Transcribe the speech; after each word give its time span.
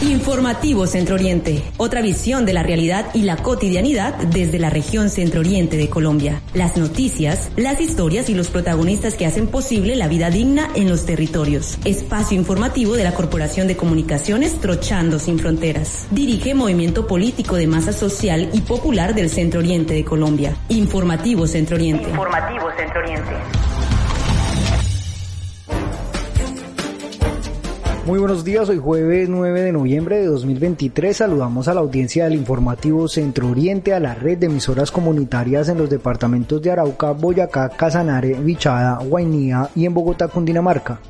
Informativo 0.00 0.86
Centro 0.86 1.16
Oriente. 1.16 1.64
Otra 1.76 2.02
visión 2.02 2.46
de 2.46 2.52
la 2.52 2.62
realidad 2.62 3.06
y 3.14 3.22
la 3.22 3.36
cotidianidad 3.36 4.14
desde 4.14 4.60
la 4.60 4.70
región 4.70 5.10
Centro 5.10 5.40
Oriente 5.40 5.76
de 5.76 5.90
Colombia. 5.90 6.40
Las 6.54 6.76
noticias, 6.76 7.50
las 7.56 7.80
historias 7.80 8.30
y 8.30 8.34
los 8.34 8.48
protagonistas 8.48 9.16
que 9.16 9.26
hacen 9.26 9.48
posible 9.48 9.96
la 9.96 10.06
vida 10.06 10.30
digna 10.30 10.68
en 10.76 10.88
los 10.88 11.04
territorios. 11.04 11.78
Espacio 11.84 12.38
informativo 12.38 12.94
de 12.94 13.02
la 13.02 13.12
Corporación 13.12 13.66
de 13.66 13.76
Comunicaciones 13.76 14.60
Trochando 14.60 15.18
Sin 15.18 15.40
Fronteras. 15.40 16.06
Dirige 16.12 16.54
Movimiento 16.54 17.08
Político 17.08 17.56
de 17.56 17.66
Masa 17.66 17.92
Social 17.92 18.50
y 18.52 18.60
Popular 18.60 19.16
del 19.16 19.28
Centro 19.28 19.58
Oriente 19.58 19.94
de 19.94 20.04
Colombia. 20.04 20.56
Informativo 20.68 21.48
Centro 21.48 21.74
Oriente. 21.74 22.08
Informativo 22.08 22.68
Centro 22.76 23.00
Oriente. 23.00 23.32
Muy 28.08 28.20
buenos 28.20 28.42
días, 28.42 28.66
hoy 28.70 28.78
jueves 28.78 29.28
9 29.28 29.60
de 29.60 29.70
noviembre 29.70 30.16
de 30.16 30.24
2023 30.28 31.14
saludamos 31.14 31.68
a 31.68 31.74
la 31.74 31.80
audiencia 31.80 32.24
del 32.24 32.36
informativo 32.36 33.06
Centro 33.06 33.50
Oriente, 33.50 33.92
a 33.92 34.00
la 34.00 34.14
red 34.14 34.38
de 34.38 34.46
emisoras 34.46 34.90
comunitarias 34.90 35.68
en 35.68 35.76
los 35.76 35.90
departamentos 35.90 36.62
de 36.62 36.70
Arauca, 36.70 37.10
Boyacá, 37.10 37.68
Casanare, 37.68 38.32
Vichada, 38.32 38.96
Guainía 39.04 39.68
y 39.76 39.84
en 39.84 39.92
Bogotá, 39.92 40.28
Cundinamarca. 40.28 41.00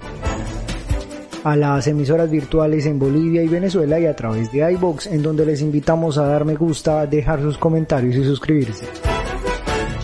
A 1.44 1.54
las 1.54 1.86
emisoras 1.86 2.28
virtuales 2.32 2.84
en 2.86 2.98
Bolivia 2.98 3.44
y 3.44 3.48
Venezuela 3.48 4.00
y 4.00 4.06
a 4.06 4.16
través 4.16 4.50
de 4.50 4.68
iBox, 4.72 5.06
en 5.06 5.22
donde 5.22 5.46
les 5.46 5.62
invitamos 5.62 6.18
a 6.18 6.26
dar 6.26 6.44
me 6.44 6.56
gusta, 6.56 7.06
dejar 7.06 7.40
sus 7.40 7.58
comentarios 7.58 8.16
y 8.16 8.24
suscribirse. 8.24 8.86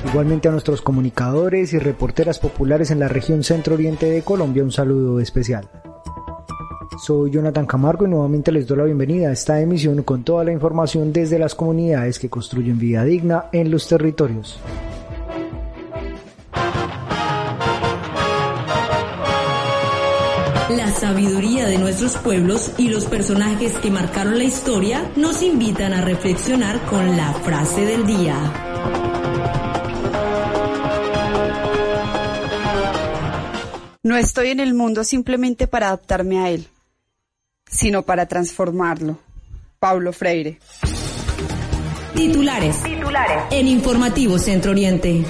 Igualmente 0.06 0.46
a 0.46 0.52
nuestros 0.52 0.80
comunicadores 0.80 1.72
y 1.72 1.80
reporteras 1.80 2.38
populares 2.38 2.92
en 2.92 3.00
la 3.00 3.08
región 3.08 3.42
centro 3.42 3.74
oriente 3.74 4.08
de 4.08 4.22
Colombia 4.22 4.62
un 4.62 4.70
saludo 4.70 5.18
especial. 5.18 5.68
Soy 6.98 7.30
Jonathan 7.30 7.66
Camargo 7.66 8.06
y 8.06 8.08
nuevamente 8.08 8.52
les 8.52 8.66
doy 8.66 8.78
la 8.78 8.84
bienvenida 8.84 9.28
a 9.28 9.32
esta 9.32 9.60
emisión 9.60 10.02
con 10.02 10.22
toda 10.22 10.44
la 10.44 10.52
información 10.52 11.12
desde 11.12 11.38
las 11.38 11.54
comunidades 11.54 12.18
que 12.18 12.30
construyen 12.30 12.78
vida 12.78 13.04
digna 13.04 13.46
en 13.52 13.70
los 13.70 13.88
territorios. 13.88 14.60
La 20.70 20.90
sabiduría 20.92 21.66
de 21.66 21.78
nuestros 21.78 22.16
pueblos 22.16 22.72
y 22.78 22.88
los 22.88 23.06
personajes 23.06 23.76
que 23.78 23.90
marcaron 23.90 24.38
la 24.38 24.44
historia 24.44 25.10
nos 25.16 25.42
invitan 25.42 25.92
a 25.92 26.00
reflexionar 26.00 26.80
con 26.86 27.16
la 27.16 27.32
frase 27.32 27.84
del 27.84 28.06
día. 28.06 28.36
No 34.02 34.16
estoy 34.16 34.48
en 34.48 34.60
el 34.60 34.74
mundo 34.74 35.02
simplemente 35.02 35.66
para 35.66 35.88
adaptarme 35.88 36.38
a 36.38 36.50
él 36.50 36.68
sino 37.66 38.02
para 38.02 38.26
transformarlo. 38.26 39.18
Paulo 39.78 40.12
Freire. 40.12 40.58
Titulares. 42.14 42.82
Titulares. 42.82 43.42
En 43.50 43.66
Informativo 43.68 44.38
Centro 44.38 44.70
Oriente. 44.70 45.24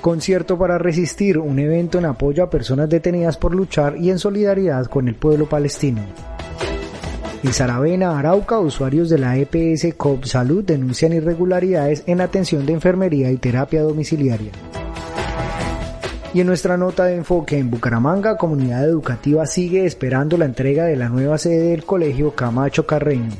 Concierto 0.00 0.56
para 0.56 0.78
resistir, 0.78 1.36
un 1.36 1.58
evento 1.58 1.98
en 1.98 2.04
apoyo 2.04 2.44
a 2.44 2.50
personas 2.50 2.88
detenidas 2.88 3.36
por 3.36 3.54
luchar 3.54 3.96
y 3.96 4.10
en 4.10 4.20
solidaridad 4.20 4.86
con 4.86 5.08
el 5.08 5.16
pueblo 5.16 5.48
palestino. 5.48 6.02
En 7.42 7.52
Saravena, 7.52 8.18
Arauca, 8.18 8.60
usuarios 8.60 9.08
de 9.08 9.18
la 9.18 9.36
EPS 9.36 9.94
COP 9.96 10.24
Salud 10.24 10.64
denuncian 10.64 11.12
irregularidades 11.12 12.04
en 12.06 12.20
atención 12.20 12.66
de 12.66 12.74
enfermería 12.74 13.30
y 13.30 13.36
terapia 13.36 13.82
domiciliaria. 13.82 14.52
Y 16.36 16.40
en 16.42 16.48
nuestra 16.48 16.76
nota 16.76 17.06
de 17.06 17.14
enfoque 17.14 17.56
en 17.56 17.70
Bucaramanga, 17.70 18.36
comunidad 18.36 18.84
educativa 18.84 19.46
sigue 19.46 19.86
esperando 19.86 20.36
la 20.36 20.44
entrega 20.44 20.84
de 20.84 20.94
la 20.94 21.08
nueva 21.08 21.38
sede 21.38 21.70
del 21.70 21.86
colegio 21.86 22.34
Camacho 22.34 22.86
Carreño. 22.86 23.32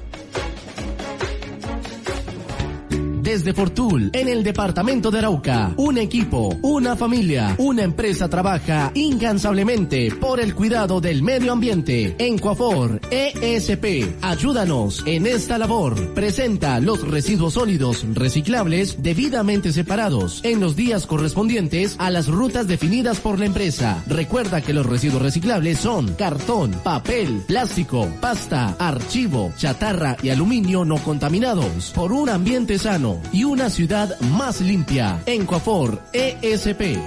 Desde 3.36 3.52
Fortul, 3.52 4.08
en 4.14 4.28
el 4.28 4.42
departamento 4.42 5.10
de 5.10 5.18
Arauca. 5.18 5.74
Un 5.76 5.98
equipo, 5.98 6.56
una 6.62 6.96
familia, 6.96 7.54
una 7.58 7.82
empresa 7.82 8.30
trabaja 8.30 8.92
incansablemente 8.94 10.10
por 10.18 10.40
el 10.40 10.54
cuidado 10.54 11.02
del 11.02 11.22
medio 11.22 11.52
ambiente. 11.52 12.16
En 12.18 12.38
Coafor, 12.38 12.98
ESP, 13.10 14.22
ayúdanos 14.22 15.02
en 15.04 15.26
esta 15.26 15.58
labor. 15.58 16.14
Presenta 16.14 16.80
los 16.80 17.06
residuos 17.06 17.52
sólidos 17.52 18.06
reciclables 18.14 19.02
debidamente 19.02 19.70
separados 19.70 20.40
en 20.42 20.58
los 20.58 20.74
días 20.74 21.06
correspondientes 21.06 21.96
a 21.98 22.10
las 22.10 22.28
rutas 22.28 22.66
definidas 22.66 23.20
por 23.20 23.38
la 23.38 23.44
empresa. 23.44 24.02
Recuerda 24.06 24.62
que 24.62 24.72
los 24.72 24.86
residuos 24.86 25.20
reciclables 25.20 25.78
son 25.78 26.14
cartón, 26.14 26.70
papel, 26.82 27.42
plástico, 27.46 28.08
pasta, 28.18 28.76
archivo, 28.78 29.52
chatarra 29.58 30.16
y 30.22 30.30
aluminio 30.30 30.86
no 30.86 30.96
contaminados 30.96 31.92
por 31.94 32.12
un 32.12 32.30
ambiente 32.30 32.78
sano 32.78 33.20
y 33.32 33.44
una 33.44 33.70
ciudad 33.70 34.18
más 34.20 34.60
limpia. 34.60 35.20
En 35.26 35.46
Coafor 35.46 36.00
ESP. 36.12 36.98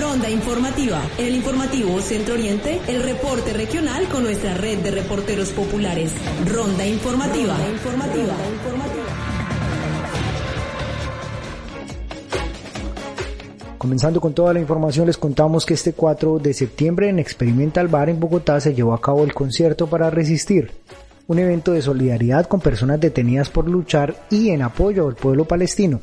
Ronda 0.00 0.30
informativa. 0.30 1.00
En 1.16 1.26
el 1.26 1.36
informativo 1.36 2.00
Centro 2.00 2.34
Oriente, 2.34 2.80
el 2.88 3.02
reporte 3.02 3.52
regional 3.52 4.08
con 4.08 4.24
nuestra 4.24 4.54
red 4.54 4.78
de 4.78 4.90
reporteros 4.90 5.50
populares. 5.50 6.12
Ronda 6.46 6.86
informativa. 6.86 7.56
Ronda 7.56 7.72
informativa. 7.72 8.34
Comenzando 13.78 14.20
con 14.20 14.34
toda 14.34 14.52
la 14.52 14.60
información, 14.60 15.06
les 15.06 15.16
contamos 15.16 15.64
que 15.64 15.74
este 15.74 15.92
4 15.92 16.40
de 16.40 16.52
septiembre 16.52 17.08
en 17.08 17.20
Experimental 17.20 17.86
Bar 17.86 18.10
en 18.10 18.18
Bogotá 18.18 18.60
se 18.60 18.74
llevó 18.74 18.92
a 18.92 19.00
cabo 19.00 19.22
el 19.22 19.32
concierto 19.32 19.86
para 19.86 20.10
resistir, 20.10 20.72
un 21.28 21.38
evento 21.38 21.72
de 21.72 21.82
solidaridad 21.82 22.46
con 22.46 22.60
personas 22.60 23.00
detenidas 23.00 23.50
por 23.50 23.68
luchar 23.68 24.16
y 24.30 24.48
en 24.48 24.62
apoyo 24.62 25.06
al 25.06 25.14
pueblo 25.14 25.44
palestino. 25.44 26.00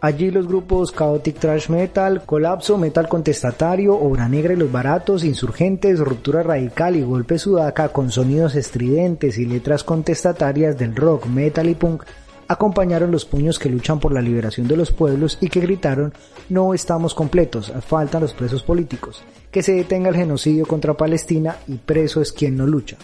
Allí 0.00 0.30
los 0.30 0.46
grupos 0.46 0.94
Chaotic 0.94 1.36
Trash 1.36 1.68
Metal, 1.68 2.22
Colapso, 2.24 2.78
Metal 2.78 3.08
Contestatario, 3.08 3.98
Obra 3.98 4.28
Negra 4.28 4.52
y 4.52 4.56
Los 4.56 4.70
Baratos, 4.70 5.24
Insurgentes, 5.24 5.98
Ruptura 5.98 6.44
Radical 6.44 6.94
y 6.94 7.02
Golpe 7.02 7.38
Sudaca 7.38 7.88
con 7.88 8.12
sonidos 8.12 8.54
estridentes 8.54 9.36
y 9.38 9.46
letras 9.46 9.82
contestatarias 9.82 10.78
del 10.78 10.94
rock, 10.94 11.26
metal 11.26 11.68
y 11.68 11.74
punk 11.74 12.04
acompañaron 12.46 13.10
los 13.10 13.24
puños 13.24 13.58
que 13.58 13.68
luchan 13.68 13.98
por 13.98 14.12
la 14.12 14.22
liberación 14.22 14.68
de 14.68 14.76
los 14.76 14.92
pueblos 14.92 15.38
y 15.40 15.48
que 15.48 15.58
gritaron 15.58 16.12
no 16.48 16.72
estamos 16.72 17.14
completos, 17.14 17.72
faltan 17.84 18.22
los 18.22 18.32
presos 18.32 18.62
políticos, 18.62 19.24
que 19.50 19.64
se 19.64 19.72
detenga 19.72 20.10
el 20.10 20.14
genocidio 20.14 20.66
contra 20.66 20.94
Palestina 20.94 21.56
y 21.66 21.78
preso 21.78 22.20
es 22.20 22.30
quien 22.30 22.56
no 22.56 22.64
lucha. 22.64 22.96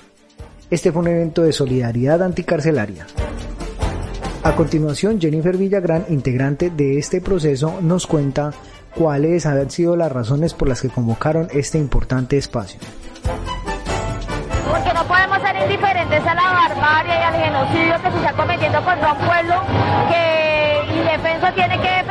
Este 0.73 0.91
fue 0.91 1.03
un 1.03 1.09
evento 1.09 1.43
de 1.43 1.53
solidaridad 1.53 2.23
anticarcelaria. 2.23 3.07
A 4.43 4.53
continuación, 4.53 5.21
Jennifer 5.21 5.55
Villagrán, 5.59 6.07
integrante 6.09 6.71
de 6.71 6.99
este 6.99 7.21
proceso, 7.21 7.79
nos 7.83 8.07
cuenta 8.07 8.55
cuáles 8.95 9.45
han 9.45 9.71
sido 9.71 9.97
las 9.97 10.11
razones 10.11 10.55
por 10.55 10.69
las 10.69 10.81
que 10.81 10.89
convocaron 10.89 11.49
este 11.53 11.77
importante 11.77 12.39
espacio 12.39 12.81
porque 14.73 14.95
no 14.95 15.05
podemos 15.05 15.39
ser 15.43 15.55
indiferentes 15.57 16.27
a 16.27 16.35
la 16.35 16.43
barbarie 16.43 17.13
y 17.13 17.23
al 17.23 17.35
genocidio 17.35 17.95
que 18.03 18.11
se 18.11 18.17
está 18.17 18.33
cometiendo 18.33 18.83
contra 18.83 19.13
un 19.13 19.19
pueblo 19.19 19.55
que 20.09 20.95
indefenso 20.97 21.53
tiene 21.55 21.79
que 21.79 22.05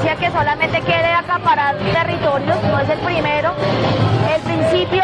que 0.00 0.30
solamente 0.30 0.80
quiere 0.80 1.12
acaparar 1.12 1.76
territorios, 1.76 2.56
no 2.64 2.78
es 2.80 2.88
el 2.88 2.98
primero. 3.00 3.52
El 4.34 4.40
principio 4.42 5.02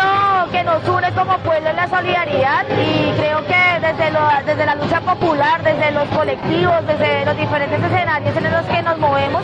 que 0.51 0.63
nos 0.65 0.89
une 0.89 1.13
como 1.13 1.37
pueblo 1.39 1.69
es 1.69 1.77
la 1.77 1.89
solidaridad 1.89 2.65
y 2.71 3.13
creo 3.19 3.45
que 3.47 3.57
desde, 3.81 4.11
desde 4.47 4.67
la 4.67 4.75
lucha 4.75 5.01
popular, 5.01 5.63
desde 5.63 5.91
los 5.93 6.09
colectivos, 6.09 6.87
desde 6.87 7.27
los 7.27 7.37
diferentes 7.37 7.83
escenarios 7.83 8.37
en 8.37 8.51
los 8.51 8.65
que 8.65 8.83
nos 8.83 8.99
movemos, 8.99 9.43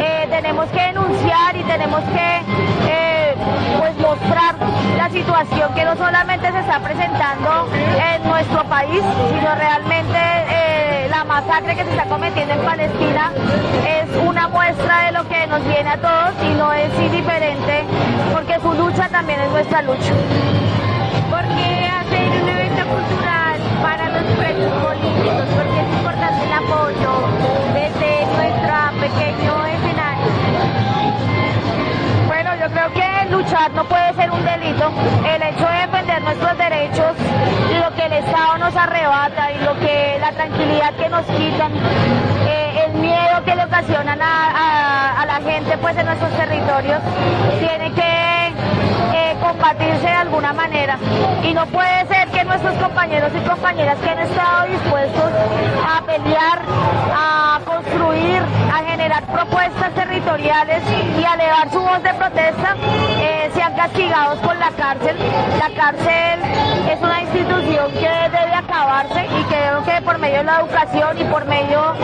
eh, 0.00 0.26
tenemos 0.30 0.66
que 0.70 0.80
denunciar 0.80 1.56
y 1.56 1.62
tenemos 1.64 2.00
que 2.04 2.40
eh, 2.88 3.34
pues 3.78 3.94
mostrar 3.98 4.54
la 4.96 5.10
situación 5.10 5.74
que 5.74 5.84
no 5.84 5.96
solamente 5.96 6.50
se 6.50 6.58
está 6.60 6.80
presentando 6.80 7.68
en 8.14 8.28
nuestro 8.28 8.64
país, 8.64 9.02
sino 9.32 9.54
realmente 9.54 10.18
eh, 10.48 10.87
la 11.18 11.24
masacre 11.24 11.74
que 11.74 11.82
se 11.82 11.90
está 11.90 12.04
cometiendo 12.04 12.54
en 12.54 12.60
Palestina 12.60 13.32
es 13.84 14.08
una 14.24 14.46
muestra 14.46 15.06
de 15.06 15.12
lo 15.18 15.28
que 15.28 15.48
nos 15.48 15.64
viene 15.64 15.90
a 15.90 15.96
todos 15.96 16.32
y 16.44 16.54
no 16.54 16.72
es 16.72 16.88
indiferente 16.96 17.82
porque 18.32 18.54
su 18.60 18.72
lucha 18.72 19.08
también 19.08 19.40
es 19.40 19.50
nuestra 19.50 19.82
lucha. 19.82 20.14
¿Por 21.28 21.42
qué 21.56 21.90
hacer 21.90 22.40
un 22.40 22.48
evento 22.48 22.82
cultural 22.86 23.58
para 23.82 24.10
los 24.10 24.22
presos 24.38 24.70
políticos? 24.78 25.46
Porque 25.58 25.80
es 25.80 25.90
importante 25.98 26.44
el 26.46 26.52
apoyo 26.52 27.12
desde 27.74 28.12
nuestro 28.38 28.76
pequeño 29.02 29.66
escenario. 29.74 30.30
Bueno, 32.28 32.50
yo 32.60 32.70
creo 32.70 32.92
que 32.94 33.30
luchar 33.32 33.72
no 33.72 33.84
puede 33.86 34.14
ser 34.14 34.30
un 34.30 34.44
delito. 34.44 34.92
El 35.34 35.42
hecho 35.42 35.66
de 35.66 35.78
defender 35.82 36.22
nuestros 36.22 36.58
derechos 36.58 37.17
Estado 38.28 38.58
nos 38.58 38.76
arrebata 38.76 39.52
y 39.52 39.58
lo 39.64 39.78
que 39.80 40.18
la 40.20 40.32
tranquilidad 40.32 40.94
que 40.94 41.08
nos 41.08 41.26
quitan, 41.26 41.72
eh, 42.46 42.84
el 42.86 42.94
miedo 42.94 43.44
que 43.44 43.54
le 43.54 43.64
ocasionan 43.64 44.18
a 44.20 44.88
pues 45.80 45.96
en 45.96 46.06
nuestros 46.06 46.32
territorios 46.32 47.00
tiene 47.60 47.92
que 47.92 48.48
eh, 49.14 49.36
combatirse 49.40 50.06
de 50.06 50.12
alguna 50.12 50.52
manera. 50.52 50.98
Y 51.42 51.52
no 51.52 51.66
puede 51.66 52.06
ser 52.06 52.28
que 52.28 52.44
nuestros 52.44 52.74
compañeros 52.74 53.30
y 53.34 53.48
compañeras 53.48 53.98
que 53.98 54.10
han 54.10 54.18
estado 54.18 54.66
dispuestos 54.66 55.30
a 55.86 56.02
pelear, 56.02 56.60
a 57.14 57.60
construir, 57.64 58.42
a 58.72 58.90
generar 58.90 59.22
propuestas 59.24 59.92
territoriales 59.94 60.82
y 61.18 61.24
a 61.24 61.34
elevar 61.34 61.70
su 61.70 61.80
voz 61.80 62.02
de 62.02 62.14
protesta, 62.14 62.76
eh, 63.20 63.37
castigados 63.74 64.38
con 64.40 64.58
la 64.58 64.70
cárcel. 64.70 65.16
La 65.58 65.70
cárcel 65.74 66.40
es 66.90 67.00
una 67.00 67.22
institución 67.22 67.92
que 67.92 68.08
debe 68.08 68.54
acabarse 68.54 69.26
y 69.26 69.42
creo 69.44 69.84
que 69.84 70.02
por 70.02 70.18
medio 70.18 70.38
de 70.38 70.44
la 70.44 70.60
educación 70.60 71.18
y 71.18 71.24
por 71.24 71.44
medio 71.46 71.94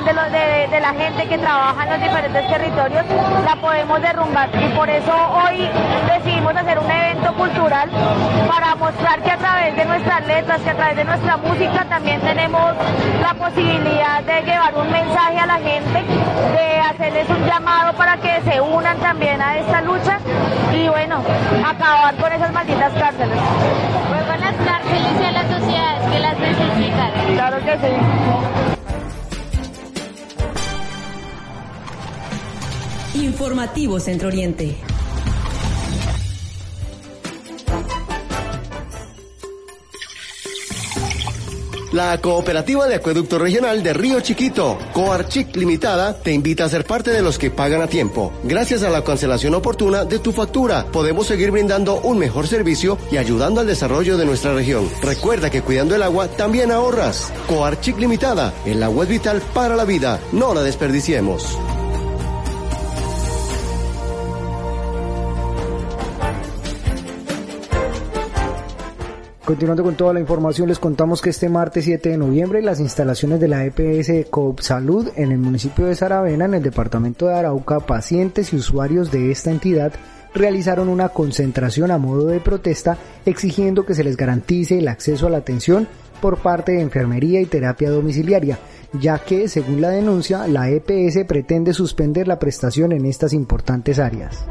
también 0.00 0.32
de, 0.32 0.68
de, 0.68 0.80
la 0.80 0.94
gente 0.94 1.28
que 1.28 1.38
trabaja 1.38 1.84
en 1.84 1.90
los 1.90 2.00
diferentes 2.00 2.48
territorios, 2.48 3.04
la 3.44 3.56
podemos 3.56 4.00
derrumbar. 4.00 4.48
Y 4.54 4.68
por 4.74 4.88
eso 4.88 5.12
hoy 5.12 5.68
decidimos 6.08 6.56
hacer 6.56 6.78
un 6.78 6.90
evento 6.90 7.34
cultural 7.34 7.90
para 8.48 8.74
mostrar 8.76 9.20
que 9.22 9.30
a 9.30 9.36
través 9.36 9.76
de 9.76 9.84
nuestras 9.84 10.26
letras, 10.26 10.60
que 10.62 10.70
a 10.70 10.74
través 10.74 10.96
de 10.96 11.04
nuestra 11.04 11.36
música 11.36 11.84
también 11.88 12.20
tenemos 12.20 12.74
la 13.20 13.34
posibilidad 13.34 14.22
de 14.22 14.42
llevar 14.42 14.74
un 14.76 14.90
mensaje 14.90 15.38
a 15.38 15.46
la 15.46 15.58
gente, 15.58 16.04
de 16.56 16.80
hacerles 16.80 17.28
un 17.28 17.46
llamado 17.46 17.92
para 17.94 18.16
que 18.16 18.40
se 18.42 18.60
unan 18.60 18.96
también 18.98 19.40
a 19.42 19.58
esta 19.58 19.82
lucha 19.82 20.18
y 20.72 20.88
bueno, 20.88 21.22
acabar 21.66 22.14
con 22.14 22.32
esas 22.32 22.52
malditas 22.52 22.92
cárceles. 22.94 23.38
Vuelvan 24.08 24.40
las 24.40 24.54
cárceles 24.54 25.20
y 25.20 25.24
a 25.24 25.32
las 25.32 25.46
sociedades 25.48 26.10
que 26.10 26.18
las 26.18 26.38
necesitan. 26.38 27.10
Claro 27.34 27.56
que 27.58 27.72
sí. 27.78 28.61
Informativo 33.14 34.00
Centro 34.00 34.28
Oriente. 34.28 34.74
La 41.92 42.18
Cooperativa 42.22 42.86
de 42.86 42.94
Acueducto 42.94 43.38
Regional 43.38 43.82
de 43.82 43.92
Río 43.92 44.20
Chiquito, 44.20 44.78
Coarchic 44.94 45.54
Limitada, 45.56 46.14
te 46.14 46.32
invita 46.32 46.64
a 46.64 46.70
ser 46.70 46.86
parte 46.86 47.10
de 47.10 47.20
los 47.20 47.38
que 47.38 47.50
pagan 47.50 47.82
a 47.82 47.86
tiempo. 47.86 48.32
Gracias 48.44 48.82
a 48.82 48.88
la 48.88 49.04
cancelación 49.04 49.54
oportuna 49.54 50.06
de 50.06 50.18
tu 50.18 50.32
factura, 50.32 50.86
podemos 50.90 51.26
seguir 51.26 51.50
brindando 51.50 52.00
un 52.00 52.18
mejor 52.18 52.48
servicio 52.48 52.96
y 53.10 53.18
ayudando 53.18 53.60
al 53.60 53.66
desarrollo 53.66 54.16
de 54.16 54.24
nuestra 54.24 54.54
región. 54.54 54.88
Recuerda 55.02 55.50
que 55.50 55.60
cuidando 55.60 55.94
el 55.94 56.02
agua 56.02 56.28
también 56.28 56.72
ahorras. 56.72 57.30
Coarchic 57.46 57.98
Limitada, 57.98 58.54
el 58.64 58.82
agua 58.82 59.04
es 59.04 59.10
vital 59.10 59.42
para 59.52 59.76
la 59.76 59.84
vida, 59.84 60.18
no 60.32 60.54
la 60.54 60.62
desperdiciemos. 60.62 61.58
Continuando 69.44 69.82
con 69.82 69.96
toda 69.96 70.12
la 70.12 70.20
información, 70.20 70.68
les 70.68 70.78
contamos 70.78 71.20
que 71.20 71.30
este 71.30 71.48
martes 71.48 71.84
7 71.84 72.10
de 72.10 72.16
noviembre 72.16 72.62
las 72.62 72.78
instalaciones 72.78 73.40
de 73.40 73.48
la 73.48 73.64
EPS 73.64 74.30
Coop 74.30 74.60
Salud 74.60 75.08
en 75.16 75.32
el 75.32 75.38
municipio 75.38 75.86
de 75.86 75.96
Saravena, 75.96 76.44
en 76.44 76.54
el 76.54 76.62
departamento 76.62 77.26
de 77.26 77.34
Arauca, 77.34 77.80
pacientes 77.80 78.52
y 78.52 78.56
usuarios 78.56 79.10
de 79.10 79.32
esta 79.32 79.50
entidad 79.50 79.94
realizaron 80.32 80.88
una 80.88 81.08
concentración 81.08 81.90
a 81.90 81.98
modo 81.98 82.26
de 82.26 82.38
protesta 82.38 82.98
exigiendo 83.26 83.84
que 83.84 83.96
se 83.96 84.04
les 84.04 84.16
garantice 84.16 84.78
el 84.78 84.86
acceso 84.86 85.26
a 85.26 85.30
la 85.30 85.38
atención 85.38 85.88
por 86.20 86.38
parte 86.38 86.72
de 86.72 86.80
enfermería 86.80 87.40
y 87.40 87.46
terapia 87.46 87.90
domiciliaria, 87.90 88.60
ya 88.92 89.18
que, 89.18 89.48
según 89.48 89.80
la 89.80 89.90
denuncia, 89.90 90.46
la 90.46 90.70
EPS 90.70 91.24
pretende 91.26 91.74
suspender 91.74 92.28
la 92.28 92.38
prestación 92.38 92.92
en 92.92 93.06
estas 93.06 93.32
importantes 93.32 93.98
áreas. 93.98 94.44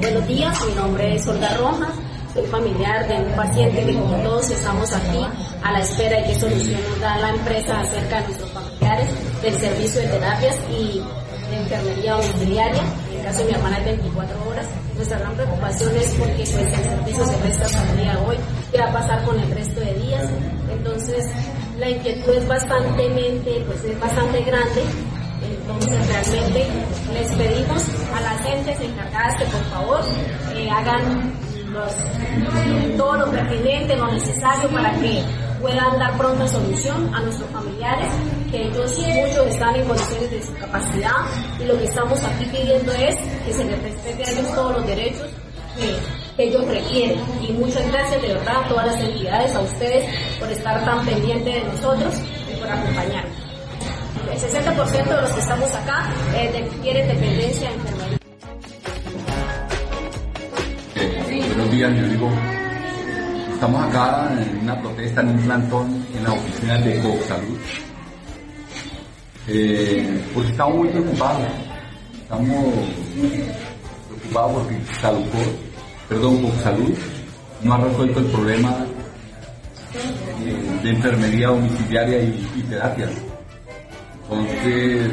Buenos 0.00 0.26
días, 0.26 0.58
mi 0.66 0.74
nombre 0.74 1.14
es 1.14 1.28
Olga 1.28 1.58
Rojas 1.58 2.11
soy 2.32 2.46
familiar 2.46 3.06
de 3.08 3.16
un 3.16 3.32
paciente 3.32 3.84
que 3.84 3.94
como 3.94 4.16
todos 4.22 4.50
estamos 4.50 4.92
aquí 4.92 5.26
a 5.62 5.72
la 5.72 5.80
espera 5.80 6.18
de 6.18 6.28
qué 6.28 6.34
solución 6.34 6.80
nos 6.88 7.00
da 7.00 7.18
la 7.18 7.30
empresa 7.30 7.80
acerca 7.80 8.20
de 8.20 8.26
nuestros 8.26 8.50
familiares 8.50 9.08
del 9.42 9.54
servicio 9.60 10.00
de 10.00 10.06
terapias 10.08 10.56
y 10.70 11.02
de 11.50 11.56
enfermería 11.56 12.14
domiciliaria. 12.14 12.82
En 13.10 13.18
el 13.18 13.24
caso 13.24 13.38
de 13.40 13.44
mi 13.44 13.52
hermana 13.52 13.78
es 13.78 13.84
24 13.84 14.48
horas. 14.48 14.66
Nuestra 14.96 15.18
gran 15.18 15.34
preocupación 15.34 15.96
es 15.96 16.14
porque 16.14 16.34
pues, 16.34 16.54
el 16.54 16.70
servicio 16.70 17.26
se 17.26 17.36
presta 17.36 17.64
hasta 17.66 17.90
el 17.90 17.96
día 17.98 18.12
de 18.12 18.26
hoy. 18.26 18.36
¿Qué 18.70 18.78
va 18.78 18.84
a 18.86 18.92
pasar 18.92 19.24
con 19.24 19.38
el 19.38 19.50
resto 19.50 19.80
de 19.80 19.94
días? 19.94 20.26
Entonces 20.70 21.26
la 21.78 21.90
inquietud 21.90 22.32
es 22.32 22.48
bastante, 22.48 23.64
pues, 23.66 23.84
es 23.84 24.00
bastante 24.00 24.42
grande 24.42 24.82
entonces 25.42 26.06
realmente 26.06 26.68
les 27.12 27.32
pedimos 27.32 27.82
a 28.14 28.20
las 28.20 28.42
gentes 28.42 28.80
encargadas 28.80 29.36
que 29.38 29.44
por 29.46 29.64
favor 29.64 30.00
eh, 30.54 30.70
hagan 30.70 31.32
todo 32.96 33.16
lo 33.16 33.30
pertinente, 33.30 33.96
lo 33.96 34.10
necesario 34.10 34.68
para 34.70 34.92
que 35.00 35.22
puedan 35.60 35.98
dar 35.98 36.16
pronta 36.18 36.46
solución 36.48 37.14
a 37.14 37.20
nuestros 37.20 37.48
familiares, 37.50 38.08
que 38.50 38.66
ellos 38.66 38.98
muchos 38.98 39.46
están 39.46 39.76
en 39.76 39.86
condiciones 39.86 40.30
de 40.30 40.36
discapacidad 40.38 41.12
y 41.60 41.64
lo 41.64 41.78
que 41.78 41.84
estamos 41.84 42.22
aquí 42.24 42.44
pidiendo 42.46 42.92
es 42.92 43.16
que 43.46 43.52
se 43.52 43.64
les 43.64 43.82
respete 43.82 44.24
a 44.24 44.30
ellos 44.30 44.54
todos 44.54 44.76
los 44.76 44.86
derechos 44.86 45.28
que, 45.76 46.22
ellos 46.38 46.66
requieren. 46.66 47.20
Y 47.46 47.52
muchas 47.52 47.86
gracias 47.92 48.22
de 48.22 48.28
verdad 48.28 48.64
a 48.64 48.68
todas 48.68 48.86
las 48.86 49.00
entidades, 49.00 49.54
a 49.54 49.60
ustedes 49.60 50.08
por 50.40 50.50
estar 50.50 50.82
tan 50.82 51.04
pendientes 51.04 51.54
de 51.54 51.62
nosotros 51.62 52.14
y 52.50 52.56
por 52.58 52.70
acompañarnos. 52.70 53.36
El 54.32 54.38
60% 54.38 55.08
de 55.08 55.20
los 55.20 55.30
que 55.30 55.40
estamos 55.40 55.74
acá 55.74 56.10
eh, 56.34 56.68
quieren 56.82 57.06
dependencia 57.06 57.68
de 57.70 58.01
días, 61.72 62.10
digo, 62.10 62.30
estamos 63.54 63.82
acá 63.82 64.30
en 64.38 64.58
una 64.58 64.78
protesta, 64.78 65.22
en 65.22 65.28
un 65.30 65.38
plantón 65.38 66.06
en 66.14 66.24
la 66.24 66.32
oficina 66.32 66.78
de 66.78 67.02
Salud, 67.26 67.58
eh, 69.48 70.22
porque 70.34 70.50
estamos 70.50 70.76
muy 70.76 70.88
preocupados, 70.88 71.48
estamos 72.22 72.74
preocupados 74.08 74.52
porque 74.52 74.76
Salud, 75.00 75.24
perdón, 76.08 76.52
Salud 76.62 76.94
no 77.62 77.74
ha 77.74 77.78
resuelto 77.78 78.18
el 78.20 78.26
problema 78.26 78.86
eh, 80.44 80.80
de 80.82 80.90
enfermería 80.90 81.48
domiciliaria 81.48 82.22
y, 82.22 82.50
y 82.56 82.62
terapia. 82.64 83.08
Entonces, 84.30 85.12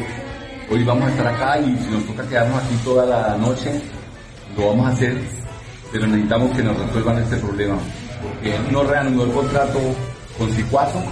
hoy 0.69 0.83
vamos 0.83 1.05
a 1.05 1.09
estar 1.11 1.27
acá 1.27 1.59
y 1.59 1.77
si 1.77 1.89
nos 1.89 2.05
toca 2.05 2.27
quedarnos 2.27 2.63
aquí 2.63 2.75
toda 2.83 3.05
la 3.05 3.37
noche, 3.37 3.81
lo 4.57 4.67
vamos 4.67 4.87
a 4.87 4.89
hacer 4.89 5.38
pero 5.91 6.07
necesitamos 6.07 6.55
que 6.55 6.63
nos 6.63 6.77
resuelvan 6.77 7.17
este 7.19 7.37
problema, 7.37 7.77
porque 8.21 8.71
no 8.71 8.83
reanudó 8.83 9.25
el 9.25 9.31
contrato 9.31 9.79
con 10.37 10.51
Cicuato, 10.51 11.03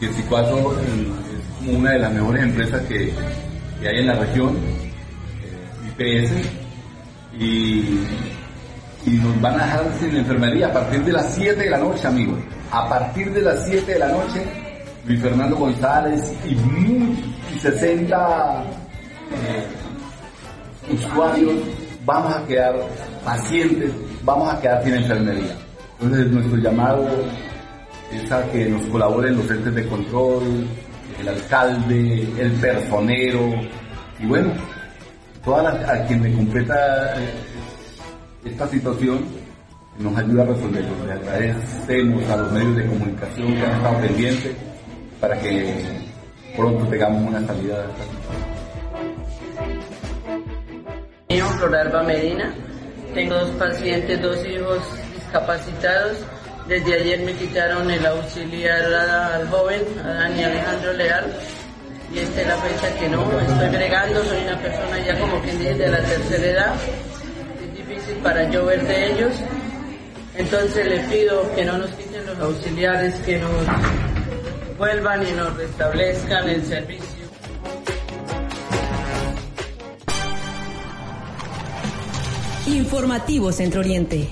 que 0.00 0.08
Cicuato 0.08 0.58
es 0.80 1.58
como 1.58 1.78
una 1.78 1.92
de 1.92 1.98
las 1.98 2.12
mejores 2.12 2.42
empresas 2.42 2.82
que, 2.82 3.12
hay 3.80 3.98
en 3.98 4.06
la 4.06 4.14
región, 4.14 4.56
eh, 5.98 6.26
IPS, 6.26 6.32
y, 7.38 7.98
y 9.06 9.10
nos 9.22 9.40
van 9.40 9.60
a 9.60 9.64
dejar 9.64 9.92
sin 9.98 10.16
enfermería 10.16 10.68
a 10.68 10.72
partir 10.72 11.04
de 11.04 11.12
las 11.12 11.34
7 11.34 11.62
de 11.62 11.70
la 11.70 11.78
noche, 11.78 12.06
amigos. 12.06 12.38
A 12.70 12.88
partir 12.88 13.32
de 13.32 13.42
las 13.42 13.64
7 13.64 13.92
de 13.92 13.98
la 13.98 14.08
noche, 14.08 14.44
Luis 15.06 15.20
Fernando 15.20 15.56
González 15.56 16.32
y, 16.46 17.58
60 17.58 18.64
eh, 19.30 19.66
usuarios 20.94 21.54
vamos 22.04 22.36
a 22.36 22.46
quedar 22.46 22.74
pacientes, 23.24 23.90
vamos 24.24 24.52
a 24.52 24.60
quedar 24.60 24.82
sin 24.84 24.94
enfermería. 24.94 25.56
Entonces 26.00 26.30
nuestro 26.30 26.58
llamado 26.58 27.08
es 28.12 28.30
a 28.32 28.44
que 28.50 28.68
nos 28.68 28.82
colaboren 28.86 29.36
los 29.36 29.50
entes 29.50 29.74
de 29.74 29.86
control, 29.86 30.66
el 31.20 31.28
alcalde, 31.28 32.28
el 32.38 32.52
personero 32.52 33.52
y 34.18 34.26
bueno, 34.26 34.52
toda 35.44 35.62
la, 35.62 35.92
a 35.92 36.06
quien 36.06 36.22
le 36.22 36.32
completa 36.34 37.20
eh, 37.20 37.34
esta 38.44 38.66
situación 38.68 39.24
nos 39.98 40.16
ayuda 40.16 40.42
a 40.42 40.46
resolverlo. 40.46 41.06
Le 41.06 41.12
agradecemos 41.12 42.28
a 42.28 42.36
los 42.36 42.52
medios 42.52 42.76
de 42.76 42.86
comunicación 42.86 43.54
que 43.54 43.62
han 43.62 43.76
estado 43.76 44.00
pendientes 44.00 44.52
para 45.20 45.38
que 45.38 45.74
pronto 46.56 46.84
tengamos 46.86 47.28
una 47.28 47.46
salida 47.46 47.78
de 47.78 47.92
esta 47.92 48.04
situación. 48.04 48.61
Floralba 51.40 52.02
Medina. 52.02 52.52
Tengo 53.14 53.34
dos 53.34 53.50
pacientes, 53.50 54.20
dos 54.20 54.44
hijos 54.44 54.78
discapacitados. 55.14 56.18
Desde 56.68 56.94
ayer 56.94 57.20
me 57.20 57.32
quitaron 57.34 57.90
el 57.90 58.04
auxiliar 58.04 58.84
al 58.84 59.48
joven, 59.48 59.82
a 60.04 60.08
Dani 60.08 60.44
Alejandro 60.44 60.92
Leal. 60.92 61.24
Y 62.12 62.18
esta 62.18 62.42
es 62.42 62.46
la 62.46 62.56
fecha 62.56 62.94
que 62.98 63.08
no 63.08 63.22
estoy 63.40 63.68
bregando, 63.70 64.22
soy 64.24 64.42
una 64.42 64.58
persona 64.58 64.98
ya 64.98 65.18
como 65.18 65.40
quien 65.40 65.58
dice 65.58 65.74
de 65.74 65.88
la 65.88 66.02
tercera 66.02 66.46
edad. 66.46 66.74
Es 67.64 67.76
difícil 67.76 68.16
para 68.16 68.50
yo 68.50 68.66
ver 68.66 68.86
de 68.86 69.12
ellos. 69.12 69.32
Entonces 70.36 70.86
le 70.86 71.00
pido 71.00 71.54
que 71.54 71.64
no 71.64 71.78
nos 71.78 71.90
quiten 71.92 72.26
los 72.26 72.38
auxiliares, 72.38 73.14
que 73.24 73.38
nos 73.38 73.50
vuelvan 74.78 75.26
y 75.26 75.32
nos 75.32 75.56
restablezcan 75.56 76.48
el 76.48 76.64
servicio. 76.64 77.11
Informativo 82.66 83.50
Centro 83.50 83.80
Oriente. 83.80 84.28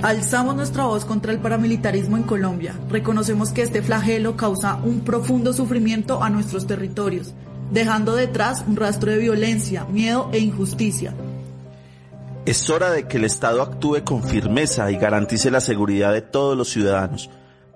Alzamos 0.00 0.54
nuestra 0.54 0.84
voz 0.84 1.04
contra 1.04 1.32
el 1.32 1.40
paramilitarismo 1.40 2.16
en 2.16 2.22
Colombia. 2.22 2.78
Reconocemos 2.88 3.50
que 3.50 3.62
este 3.62 3.82
flagelo 3.82 4.36
causa 4.36 4.76
un 4.76 5.00
profundo 5.00 5.52
sufrimiento 5.52 6.22
a 6.22 6.30
nuestros 6.30 6.68
territorios, 6.68 7.34
dejando 7.72 8.14
detrás 8.14 8.62
un 8.68 8.76
rastro 8.76 9.10
de 9.10 9.18
violencia, 9.18 9.84
miedo 9.86 10.30
e 10.32 10.38
injusticia. 10.38 11.12
Es 12.46 12.70
hora 12.70 12.92
de 12.92 13.08
que 13.08 13.16
el 13.16 13.24
Estado 13.24 13.62
actúe 13.62 14.04
con 14.04 14.22
firmeza 14.22 14.92
y 14.92 14.96
garantice 14.96 15.50
la 15.50 15.60
seguridad 15.60 16.12
de 16.12 16.22
todos 16.22 16.56
los 16.56 16.68
ciudadanos. 16.68 17.30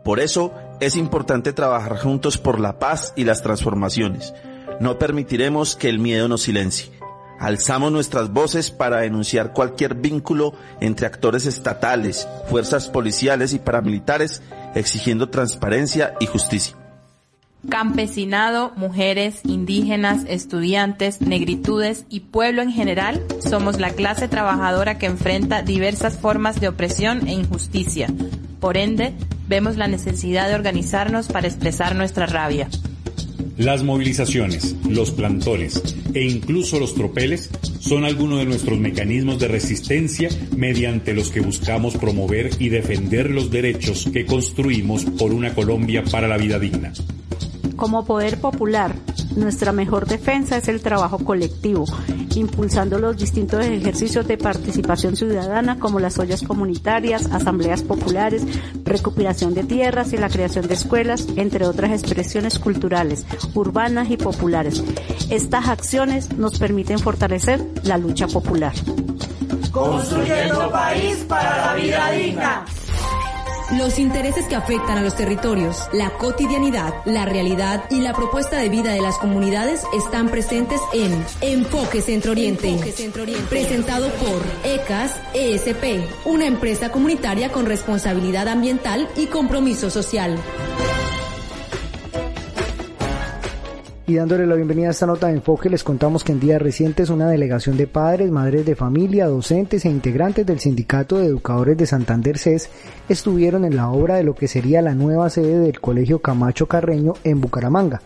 Por 0.05 0.21
eso 0.21 0.53
es 0.79 0.95
importante 0.95 1.53
trabajar 1.53 1.99
juntos 1.99 2.39
por 2.39 2.61
la 2.61 2.79
paz 2.79 3.13
y 3.17 3.25
las 3.25 3.43
transformaciones. 3.43 4.35
No 4.81 4.99
permitiremos 4.99 5.77
que 5.77 5.89
el 5.89 5.99
miedo 5.99 6.29
nos 6.29 6.43
silencie. 6.43 6.91
Alzamos 7.39 7.93
nuestras 7.93 8.33
voces 8.33 8.71
para 8.71 8.99
denunciar 8.99 9.53
cualquier 9.53 9.95
vínculo 9.95 10.55
entre 10.81 11.07
actores 11.07 11.47
estatales, 11.47 12.27
fuerzas 12.49 12.89
policiales 12.89 13.53
y 13.53 13.59
paramilitares, 13.59 14.43
exigiendo 14.75 15.29
transparencia 15.29 16.15
y 16.21 16.27
justicia. 16.27 16.77
Campesinado, 17.69 18.73
mujeres, 18.77 19.41
indígenas, 19.45 20.25
estudiantes, 20.29 21.21
negritudes 21.21 22.05
y 22.09 22.21
pueblo 22.21 22.63
en 22.63 22.71
general 22.71 23.25
somos 23.41 23.81
la 23.81 23.91
clase 23.91 24.29
trabajadora 24.29 24.99
que 24.99 25.07
enfrenta 25.07 25.63
diversas 25.63 26.17
formas 26.17 26.61
de 26.61 26.69
opresión 26.69 27.27
e 27.27 27.33
injusticia. 27.33 28.09
Por 28.61 28.77
ende, 28.77 29.15
vemos 29.49 29.77
la 29.77 29.89
necesidad 29.89 30.49
de 30.49 30.55
organizarnos 30.55 31.27
para 31.27 31.49
expresar 31.49 31.97
nuestra 31.97 32.27
rabia. 32.27 32.69
Las 33.57 33.83
movilizaciones, 33.83 34.77
los 34.87 35.13
plantones 35.13 35.83
e 36.13 36.25
incluso 36.25 36.79
los 36.79 36.95
tropeles 36.95 37.49
son 37.81 38.05
algunos 38.05 38.39
de 38.41 38.45
nuestros 38.45 38.79
mecanismos 38.79 39.39
de 39.39 39.49
resistencia 39.49 40.29
mediante 40.55 41.15
los 41.15 41.31
que 41.31 41.41
buscamos 41.41 41.97
promover 41.97 42.51
y 42.59 42.69
defender 42.69 43.31
los 43.31 43.51
derechos 43.51 44.11
que 44.13 44.27
construimos 44.27 45.07
por 45.07 45.33
una 45.33 45.55
Colombia 45.55 46.05
para 46.05 46.29
la 46.29 46.37
vida 46.37 46.59
digna. 46.59 46.93
Como 47.77 48.05
poder 48.05 48.39
popular, 48.41 48.95
nuestra 49.37 49.73
mejor 49.73 50.07
defensa 50.07 50.57
es 50.57 50.69
el 50.69 50.81
trabajo 50.81 51.19
colectivo, 51.19 51.85
impulsando 52.35 52.99
los 52.99 53.17
distintos 53.17 53.65
ejercicios 53.65 54.27
de 54.27 54.39
participación 54.39 55.17
ciudadana 55.17 55.79
como 55.79 56.01
las 56.01 56.19
ollas 56.19 56.43
comunitarias, 56.43 57.27
asambleas 57.33 57.83
populares, 57.83 58.43
recuperación 58.85 59.55
de 59.55 59.65
tierras 59.65 60.13
y 60.13 60.17
la 60.17 60.29
creación 60.29 60.67
de 60.67 60.75
escuelas, 60.75 61.27
entre 61.37 61.67
otras 61.67 61.93
expresiones 61.93 62.59
culturales, 62.59 63.27
urbanas 63.55 64.11
y 64.11 64.17
populares. 64.17 64.83
Estas 65.31 65.69
acciones 65.69 66.33
nos 66.37 66.59
permiten 66.59 66.99
fortalecer 66.99 67.65
la 67.85 67.99
lucha 67.99 68.27
popular. 68.27 68.75
Construyendo 69.71 70.71
país 70.71 71.25
para 71.29 71.67
la 71.67 71.75
vida 71.75 72.11
digna. 72.11 72.65
Los 73.73 73.99
intereses 73.99 74.47
que 74.47 74.55
afectan 74.55 74.99
a 74.99 75.03
los 75.03 75.17
territorios, 75.17 75.89
la 75.93 76.11
cotidianidad, 76.11 76.95
la 77.05 77.25
realidad 77.25 77.85
y 77.91 78.01
la 78.01 78.13
propuesta 78.13 78.59
de 78.59 78.69
vida 78.69 78.93
de 78.93 79.01
las 79.01 79.19
comunidades 79.19 79.83
están 79.93 80.29
presentes 80.29 80.81
en 80.93 81.25
Enfoque 81.41 82.01
Centro 82.01 82.31
Oriente, 82.31 82.79
presentado 83.51 84.09
por 84.11 84.41
ECAS 84.63 85.17
ESP, 85.35 86.27
una 86.27 86.47
empresa 86.47 86.93
comunitaria 86.93 87.51
con 87.51 87.67
responsabilidad 87.67 88.47
ambiental 88.47 89.09
y 89.17 89.27
compromiso 89.27 89.91
social. 89.91 90.39
Y 94.09 94.15
dándole 94.15 94.47
la 94.47 94.55
bienvenida 94.55 94.87
a 94.87 94.91
esta 94.93 95.05
nota 95.05 95.27
de 95.27 95.33
enfoque, 95.33 95.69
les 95.69 95.83
contamos 95.83 96.23
que 96.23 96.31
en 96.31 96.39
días 96.39 96.63
recientes 96.63 97.11
una 97.11 97.29
delegación 97.29 97.77
de 97.77 97.89
padres, 97.89 98.31
madres 98.31 98.65
de 98.65 98.77
familia, 98.77 99.27
docentes 99.27 99.85
e 99.85 99.91
integrantes 99.91 100.47
del 100.47 100.61
Sindicato 100.61 101.19
de 101.19 101.27
Educadores 101.27 101.77
de 101.77 101.87
Santander 101.87 102.39
CES 102.39 102.71
estuvieron 103.09 103.65
en 103.65 103.75
la 103.75 103.91
obra 103.91 104.15
de 104.15 104.23
lo 104.23 104.37
que 104.37 104.47
sería 104.47 104.81
la 104.81 104.95
nueva 104.95 105.29
sede 105.29 105.59
del 105.59 105.81
Colegio 105.81 106.21
Camacho 106.21 106.69
Carreño 106.69 107.15
en 107.25 107.41
Bucaramanga. 107.41 108.01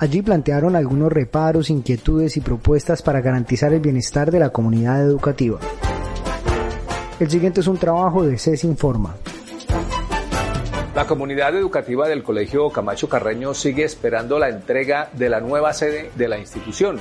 Allí 0.00 0.20
plantearon 0.20 0.74
algunos 0.74 1.12
reparos, 1.12 1.70
inquietudes 1.70 2.36
y 2.36 2.40
propuestas 2.40 3.02
para 3.02 3.20
garantizar 3.20 3.72
el 3.72 3.80
bienestar 3.80 4.32
de 4.32 4.40
la 4.40 4.50
comunidad 4.50 5.00
educativa. 5.00 5.60
El 7.20 7.30
siguiente 7.30 7.60
es 7.60 7.68
un 7.68 7.78
trabajo 7.78 8.24
de 8.24 8.36
CES 8.36 8.64
Informa. 8.64 9.14
La 10.96 11.06
comunidad 11.06 11.54
educativa 11.54 12.08
del 12.08 12.22
Colegio 12.22 12.70
Camacho 12.70 13.06
Carreño 13.06 13.52
sigue 13.52 13.84
esperando 13.84 14.38
la 14.38 14.48
entrega 14.48 15.10
de 15.12 15.28
la 15.28 15.40
nueva 15.40 15.74
sede 15.74 16.10
de 16.16 16.26
la 16.26 16.38
institución, 16.38 16.98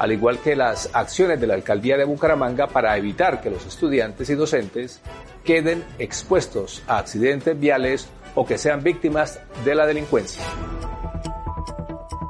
al 0.00 0.10
igual 0.10 0.40
que 0.40 0.56
las 0.56 0.90
acciones 0.92 1.40
de 1.40 1.46
la 1.46 1.54
alcaldía 1.54 1.96
de 1.96 2.02
Bucaramanga 2.02 2.66
para 2.66 2.96
evitar 2.96 3.40
que 3.40 3.50
los 3.50 3.64
estudiantes 3.64 4.28
y 4.30 4.34
docentes 4.34 5.00
queden 5.44 5.84
expuestos 6.00 6.82
a 6.88 6.98
accidentes 6.98 7.56
viales 7.56 8.08
o 8.34 8.44
que 8.44 8.58
sean 8.58 8.82
víctimas 8.82 9.38
de 9.64 9.76
la 9.76 9.86
delincuencia. 9.86 10.42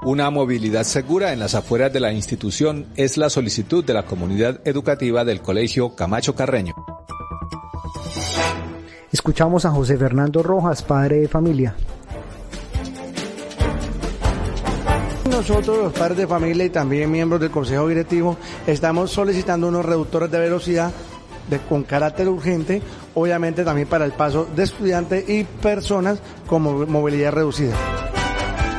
Una 0.02 0.28
movilidad 0.28 0.82
segura 0.82 1.32
en 1.32 1.38
las 1.38 1.54
afueras 1.54 1.94
de 1.94 2.00
la 2.00 2.12
institución 2.12 2.88
es 2.94 3.16
la 3.16 3.30
solicitud 3.30 3.82
de 3.82 3.94
la 3.94 4.04
comunidad 4.04 4.60
educativa 4.68 5.24
del 5.24 5.40
Colegio 5.40 5.96
Camacho 5.96 6.34
Carreño. 6.34 6.74
Escuchamos 9.16 9.64
a 9.64 9.70
José 9.70 9.96
Fernando 9.96 10.42
Rojas, 10.42 10.82
padre 10.82 11.20
de 11.20 11.26
familia. 11.26 11.74
Nosotros, 15.30 15.78
los 15.78 15.92
padres 15.94 16.18
de 16.18 16.26
familia 16.26 16.66
y 16.66 16.68
también 16.68 17.10
miembros 17.10 17.40
del 17.40 17.50
Consejo 17.50 17.88
Directivo, 17.88 18.36
estamos 18.66 19.10
solicitando 19.10 19.68
unos 19.68 19.86
reductores 19.86 20.30
de 20.30 20.38
velocidad 20.38 20.92
de, 21.48 21.58
con 21.60 21.84
carácter 21.84 22.28
urgente, 22.28 22.82
obviamente 23.14 23.64
también 23.64 23.88
para 23.88 24.04
el 24.04 24.12
paso 24.12 24.46
de 24.54 24.64
estudiantes 24.64 25.26
y 25.26 25.44
personas 25.44 26.18
con 26.46 26.90
movilidad 26.90 27.32
reducida. 27.32 27.74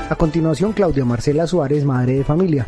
A 0.08 0.16
continuación, 0.16 0.72
Claudia 0.72 1.04
Marcela 1.04 1.48
Suárez, 1.48 1.84
madre 1.84 2.14
de 2.14 2.24
familia. 2.24 2.68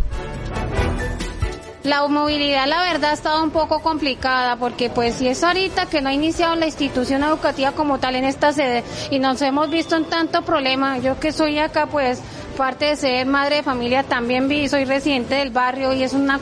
La 1.84 2.06
movilidad, 2.08 2.68
la 2.68 2.82
verdad, 2.84 3.12
ha 3.12 3.14
estado 3.14 3.42
un 3.42 3.52
poco 3.52 3.80
complicada 3.80 4.58
porque 4.58 4.90
pues 4.90 5.16
si 5.16 5.30
es 5.30 5.42
ahorita 5.44 5.86
que 5.86 6.02
no 6.02 6.10
ha 6.10 6.14
iniciado 6.14 6.56
la 6.56 6.66
institución 6.66 7.24
educativa 7.24 7.72
como 7.72 8.00
tal 8.00 8.16
en 8.16 8.26
esta 8.26 8.52
sede 8.52 8.84
y 9.12 9.20
nos 9.20 9.42
hemos 9.42 9.70
visto 9.70 9.96
en 9.96 10.04
tanto 10.04 10.42
problema, 10.42 10.98
yo 10.98 11.18
que 11.22 11.32
soy 11.32 11.58
acá 11.58 11.86
pues 11.86 12.22
parte 12.58 12.86
de 12.86 12.96
ser 12.98 13.26
madre 13.28 13.58
de 13.58 13.64
familia 13.64 14.04
también 14.04 14.50
vi, 14.50 14.68
soy 14.68 14.84
residente 14.84 15.36
del 15.36 15.52
barrio 15.52 15.94
y 15.94 16.04
es 16.04 16.12
una 16.12 16.42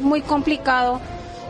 muy 0.00 0.22
complicado 0.22 1.00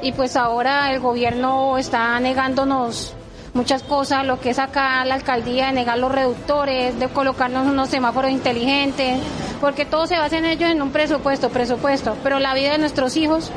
y 0.03 0.11
pues 0.11 0.35
ahora 0.35 0.93
el 0.93 0.99
gobierno 0.99 1.79
está 1.79 2.19
negándonos 2.19 3.15
muchas 3.55 3.83
cosas, 3.83 4.27
lo 4.27 4.41
que 4.41 4.51
es 4.51 4.59
acá 4.59 5.05
la 5.05 5.15
alcaldía 5.15 5.67
de 5.67 5.73
negar 5.73 5.99
los 5.99 6.13
reductores, 6.13 6.99
de 6.99 7.09
colocarnos 7.09 7.67
unos 7.67 7.89
semáforos 7.89 8.31
inteligentes, 8.31 9.19
porque 9.61 9.85
todo 9.85 10.07
se 10.07 10.19
basa 10.19 10.39
en 10.39 10.45
ellos 10.45 10.71
en 10.71 10.83
un 10.83 10.91
presupuesto, 10.91 11.49
presupuesto, 11.51 12.17
pero 12.23 12.39
la 12.39 12.55
vida 12.55 12.73
de 12.73 12.79
nuestros 12.79 13.17
hijos, 13.17 13.51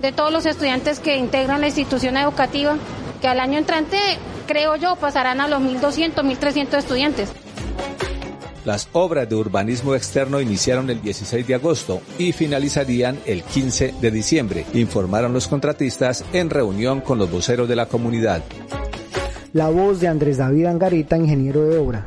de 0.00 0.12
todos 0.12 0.32
los 0.32 0.46
estudiantes 0.46 1.00
que 1.00 1.16
integran 1.16 1.60
la 1.60 1.66
institución 1.66 2.16
educativa, 2.16 2.76
que 3.20 3.28
al 3.28 3.40
año 3.40 3.58
entrante, 3.58 3.98
creo 4.46 4.76
yo, 4.76 4.96
pasarán 4.96 5.40
a 5.40 5.48
los 5.48 5.60
1.200, 5.60 6.14
1.300 6.14 6.78
estudiantes. 6.78 7.32
Las 8.64 8.88
obras 8.92 9.28
de 9.28 9.36
urbanismo 9.36 9.94
externo 9.94 10.40
iniciaron 10.40 10.90
el 10.90 11.00
16 11.00 11.46
de 11.46 11.54
agosto 11.54 12.02
y 12.18 12.32
finalizarían 12.32 13.16
el 13.24 13.44
15 13.44 13.94
de 14.00 14.10
diciembre, 14.10 14.66
informaron 14.74 15.32
los 15.32 15.46
contratistas 15.46 16.24
en 16.32 16.50
reunión 16.50 17.00
con 17.00 17.16
los 17.16 17.30
voceros 17.30 17.68
de 17.68 17.76
la 17.76 17.86
comunidad. 17.86 18.42
La 19.56 19.70
voz 19.70 20.00
de 20.00 20.08
Andrés 20.08 20.36
David 20.36 20.66
Angarita, 20.66 21.16
ingeniero 21.16 21.62
de 21.62 21.78
obra. 21.78 22.04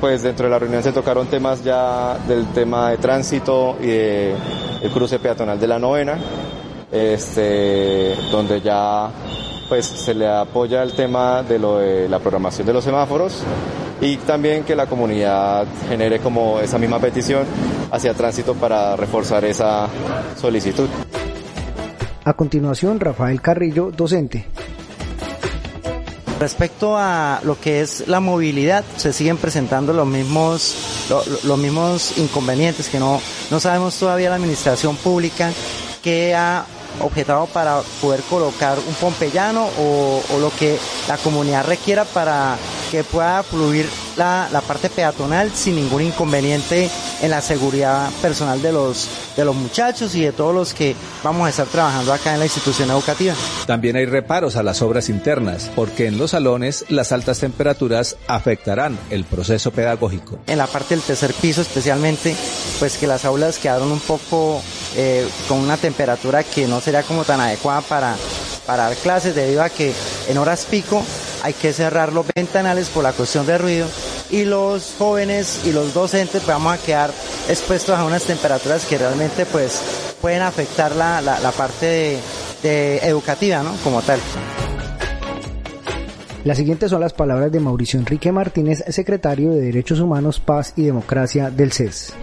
Pues 0.00 0.22
dentro 0.22 0.46
de 0.46 0.50
la 0.50 0.58
reunión 0.58 0.82
se 0.82 0.92
tocaron 0.92 1.26
temas 1.26 1.62
ya 1.62 2.16
del 2.26 2.46
tema 2.54 2.88
de 2.88 2.96
tránsito 2.96 3.76
y 3.78 3.88
de 3.88 4.34
el 4.80 4.90
cruce 4.90 5.18
peatonal 5.18 5.60
de 5.60 5.66
la 5.68 5.78
novena, 5.78 6.16
este, 6.90 8.14
donde 8.30 8.62
ya 8.62 9.10
pues 9.68 9.84
se 9.84 10.14
le 10.14 10.26
apoya 10.26 10.82
el 10.82 10.94
tema 10.94 11.42
de 11.42 11.58
lo 11.58 11.80
de 11.80 12.08
la 12.08 12.18
programación 12.18 12.66
de 12.66 12.72
los 12.72 12.84
semáforos 12.84 13.42
y 14.00 14.16
también 14.16 14.64
que 14.64 14.74
la 14.74 14.86
comunidad 14.86 15.66
genere 15.86 16.18
como 16.20 16.60
esa 16.60 16.78
misma 16.78 16.98
petición 16.98 17.44
hacia 17.90 18.14
tránsito 18.14 18.54
para 18.54 18.96
reforzar 18.96 19.44
esa 19.44 19.86
solicitud. 20.34 20.88
A 22.24 22.32
continuación, 22.32 22.98
Rafael 22.98 23.42
Carrillo, 23.42 23.90
docente. 23.90 24.46
Respecto 26.42 26.96
a 26.98 27.38
lo 27.44 27.60
que 27.60 27.82
es 27.82 28.08
la 28.08 28.18
movilidad, 28.18 28.84
se 28.96 29.12
siguen 29.12 29.36
presentando 29.36 29.92
los 29.92 30.08
mismos, 30.08 30.74
los 31.44 31.56
mismos 31.56 32.18
inconvenientes 32.18 32.88
que 32.88 32.98
no, 32.98 33.20
no 33.52 33.60
sabemos 33.60 33.94
todavía 33.94 34.28
la 34.28 34.34
administración 34.34 34.96
pública 34.96 35.52
que 36.02 36.34
ha 36.34 36.66
objetado 36.98 37.46
para 37.46 37.80
poder 38.00 38.22
colocar 38.22 38.76
un 38.76 38.94
pompellano 38.94 39.68
o, 39.78 40.20
o 40.34 40.38
lo 40.40 40.50
que 40.56 40.80
la 41.06 41.16
comunidad 41.16 41.64
requiera 41.64 42.04
para 42.04 42.56
que 42.90 43.04
pueda 43.04 43.44
fluir 43.44 43.88
la, 44.16 44.48
la, 44.52 44.60
parte 44.60 44.90
peatonal 44.90 45.50
sin 45.52 45.76
ningún 45.76 46.02
inconveniente 46.02 46.90
en 47.20 47.30
la 47.30 47.40
seguridad 47.40 48.10
personal 48.20 48.60
de 48.60 48.72
los, 48.72 49.08
de 49.36 49.44
los 49.44 49.54
muchachos 49.54 50.14
y 50.14 50.22
de 50.22 50.32
todos 50.32 50.54
los 50.54 50.74
que 50.74 50.94
vamos 51.22 51.46
a 51.46 51.50
estar 51.50 51.66
trabajando 51.66 52.12
acá 52.12 52.32
en 52.32 52.40
la 52.40 52.46
institución 52.46 52.90
educativa. 52.90 53.34
También 53.66 53.96
hay 53.96 54.06
reparos 54.06 54.56
a 54.56 54.62
las 54.62 54.82
obras 54.82 55.08
internas, 55.08 55.70
porque 55.74 56.06
en 56.06 56.18
los 56.18 56.32
salones 56.32 56.84
las 56.88 57.12
altas 57.12 57.38
temperaturas 57.38 58.16
afectarán 58.26 58.98
el 59.10 59.24
proceso 59.24 59.70
pedagógico. 59.70 60.38
En 60.46 60.58
la 60.58 60.66
parte 60.66 60.94
del 60.94 61.02
tercer 61.02 61.32
piso 61.34 61.62
especialmente, 61.62 62.34
pues 62.78 62.98
que 62.98 63.06
las 63.06 63.24
aulas 63.24 63.58
quedaron 63.58 63.90
un 63.90 64.00
poco 64.00 64.62
eh, 64.96 65.26
con 65.48 65.58
una 65.58 65.76
temperatura 65.76 66.44
que 66.44 66.66
no 66.66 66.80
sería 66.80 67.02
como 67.02 67.24
tan 67.24 67.40
adecuada 67.40 67.80
para, 67.82 68.16
para 68.66 68.84
dar 68.84 68.96
clases 68.96 69.34
debido 69.34 69.62
a 69.62 69.68
que 69.68 69.92
en 70.28 70.38
horas 70.38 70.66
pico 70.70 71.02
hay 71.42 71.52
que 71.54 71.72
cerrar 71.72 72.12
los 72.12 72.26
ventanales 72.34 72.88
por 72.88 73.02
la 73.02 73.12
cuestión 73.12 73.46
de 73.46 73.58
ruido 73.58 73.86
y 74.30 74.44
los 74.44 74.94
jóvenes 74.98 75.62
y 75.64 75.72
los 75.72 75.92
docentes 75.92 76.46
vamos 76.46 76.74
a 76.74 76.78
quedar 76.78 77.10
expuestos 77.48 77.98
a 77.98 78.04
unas 78.04 78.24
temperaturas 78.24 78.84
que 78.86 78.98
realmente 78.98 79.44
pues 79.46 79.82
pueden 80.20 80.42
afectar 80.42 80.94
la, 80.94 81.20
la, 81.20 81.40
la 81.40 81.50
parte 81.50 81.86
de, 81.86 82.18
de 82.62 82.98
educativa, 82.98 83.62
¿no? 83.62 83.72
Como 83.82 84.00
tal. 84.02 84.20
Las 86.44 86.56
siguientes 86.56 86.90
son 86.90 87.00
las 87.00 87.12
palabras 87.12 87.52
de 87.52 87.60
Mauricio 87.60 88.00
Enrique 88.00 88.32
Martínez, 88.32 88.82
secretario 88.88 89.50
de 89.52 89.60
Derechos 89.60 90.00
Humanos, 90.00 90.40
Paz 90.40 90.72
y 90.76 90.82
Democracia 90.82 91.50
del 91.50 91.72
CES. 91.72 92.14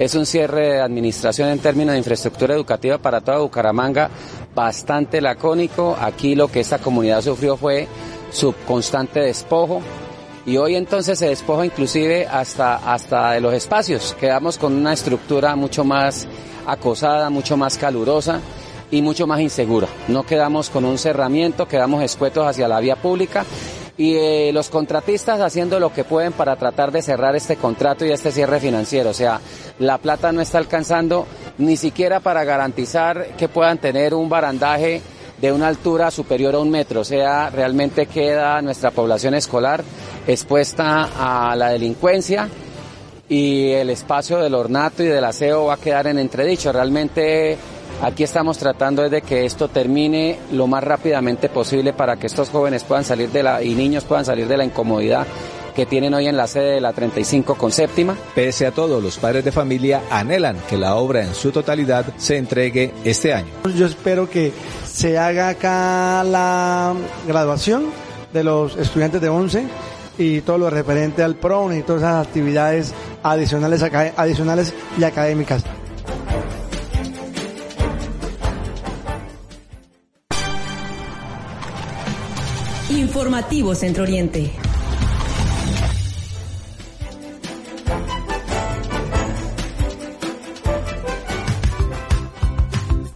Es 0.00 0.14
un 0.14 0.24
cierre 0.24 0.76
de 0.76 0.80
administración 0.80 1.50
en 1.50 1.58
términos 1.58 1.92
de 1.92 1.98
infraestructura 1.98 2.54
educativa 2.54 2.98
para 2.98 3.20
toda 3.20 3.38
Bucaramanga 3.38 4.10
bastante 4.54 5.20
lacónico. 5.20 5.96
Aquí 6.00 6.34
lo 6.34 6.48
que 6.48 6.60
esta 6.60 6.78
comunidad 6.78 7.22
sufrió 7.22 7.56
fue 7.56 7.88
su 8.30 8.54
constante 8.66 9.20
despojo 9.20 9.82
y 10.46 10.56
hoy 10.56 10.76
entonces 10.76 11.18
se 11.18 11.28
despoja 11.28 11.66
inclusive 11.66 12.26
hasta, 12.26 12.76
hasta 12.76 13.32
de 13.32 13.40
los 13.40 13.54
espacios. 13.54 14.16
Quedamos 14.18 14.58
con 14.58 14.74
una 14.74 14.92
estructura 14.92 15.54
mucho 15.56 15.84
más 15.84 16.26
acosada, 16.66 17.30
mucho 17.30 17.56
más 17.56 17.76
calurosa 17.76 18.40
y 18.90 19.02
mucho 19.02 19.26
más 19.26 19.40
insegura. 19.40 19.88
No 20.08 20.24
quedamos 20.24 20.70
con 20.70 20.84
un 20.84 20.98
cerramiento, 20.98 21.68
quedamos 21.68 22.02
escuetos 22.02 22.46
hacia 22.46 22.68
la 22.68 22.80
vía 22.80 22.96
pública 22.96 23.44
y 24.00 24.16
eh, 24.16 24.50
los 24.54 24.70
contratistas 24.70 25.42
haciendo 25.42 25.78
lo 25.78 25.92
que 25.92 26.04
pueden 26.04 26.32
para 26.32 26.56
tratar 26.56 26.90
de 26.90 27.02
cerrar 27.02 27.36
este 27.36 27.56
contrato 27.56 28.06
y 28.06 28.10
este 28.10 28.32
cierre 28.32 28.58
financiero. 28.58 29.10
O 29.10 29.12
sea, 29.12 29.38
la 29.78 29.98
plata 29.98 30.32
no 30.32 30.40
está 30.40 30.56
alcanzando 30.56 31.26
ni 31.58 31.76
siquiera 31.76 32.18
para 32.20 32.44
garantizar 32.44 33.36
que 33.36 33.50
puedan 33.50 33.76
tener 33.76 34.14
un 34.14 34.30
barandaje 34.30 35.02
de 35.38 35.52
una 35.52 35.68
altura 35.68 36.10
superior 36.10 36.54
a 36.54 36.60
un 36.60 36.70
metro. 36.70 37.02
O 37.02 37.04
sea, 37.04 37.50
realmente 37.50 38.06
queda 38.06 38.62
nuestra 38.62 38.90
población 38.90 39.34
escolar 39.34 39.84
expuesta 40.26 41.50
a 41.50 41.54
la 41.54 41.68
delincuencia 41.68 42.48
y 43.28 43.72
el 43.72 43.90
espacio 43.90 44.38
del 44.38 44.54
ornato 44.54 45.02
y 45.02 45.08
del 45.08 45.24
aseo 45.26 45.66
va 45.66 45.74
a 45.74 45.76
quedar 45.76 46.06
en 46.06 46.18
entredicho. 46.18 46.72
Realmente 46.72 47.58
Aquí 48.02 48.24
estamos 48.24 48.56
tratando 48.56 49.08
de 49.10 49.20
que 49.20 49.44
esto 49.44 49.68
termine 49.68 50.38
lo 50.52 50.66
más 50.66 50.82
rápidamente 50.82 51.50
posible 51.50 51.92
para 51.92 52.16
que 52.16 52.28
estos 52.28 52.48
jóvenes 52.48 52.82
puedan 52.82 53.04
salir 53.04 53.30
de 53.30 53.42
la 53.42 53.62
y 53.62 53.74
niños 53.74 54.04
puedan 54.04 54.24
salir 54.24 54.48
de 54.48 54.56
la 54.56 54.64
incomodidad 54.64 55.26
que 55.76 55.84
tienen 55.84 56.14
hoy 56.14 56.26
en 56.26 56.36
la 56.36 56.46
sede 56.46 56.76
de 56.76 56.80
la 56.80 56.94
35 56.94 57.56
con 57.56 57.70
séptima. 57.70 58.16
Pese 58.34 58.66
a 58.66 58.72
todo, 58.72 59.02
los 59.02 59.18
padres 59.18 59.44
de 59.44 59.52
familia 59.52 60.02
anhelan 60.10 60.56
que 60.68 60.78
la 60.78 60.96
obra 60.96 61.22
en 61.22 61.34
su 61.34 61.52
totalidad 61.52 62.06
se 62.16 62.38
entregue 62.38 62.94
este 63.04 63.34
año. 63.34 63.50
Yo 63.76 63.84
espero 63.84 64.28
que 64.30 64.52
se 64.90 65.18
haga 65.18 65.50
acá 65.50 66.24
la 66.24 66.94
graduación 67.26 67.90
de 68.32 68.44
los 68.44 68.76
estudiantes 68.76 69.20
de 69.20 69.28
11 69.28 69.64
y 70.16 70.40
todo 70.40 70.56
lo 70.56 70.70
referente 70.70 71.22
al 71.22 71.34
PRON 71.34 71.76
y 71.76 71.82
todas 71.82 72.02
esas 72.02 72.26
actividades 72.26 72.94
adicionales, 73.22 73.82
adicionales 73.82 74.72
y 74.98 75.04
académicas. 75.04 75.62
Informativo 83.00 83.74
Centro 83.74 84.02
Oriente. 84.02 84.52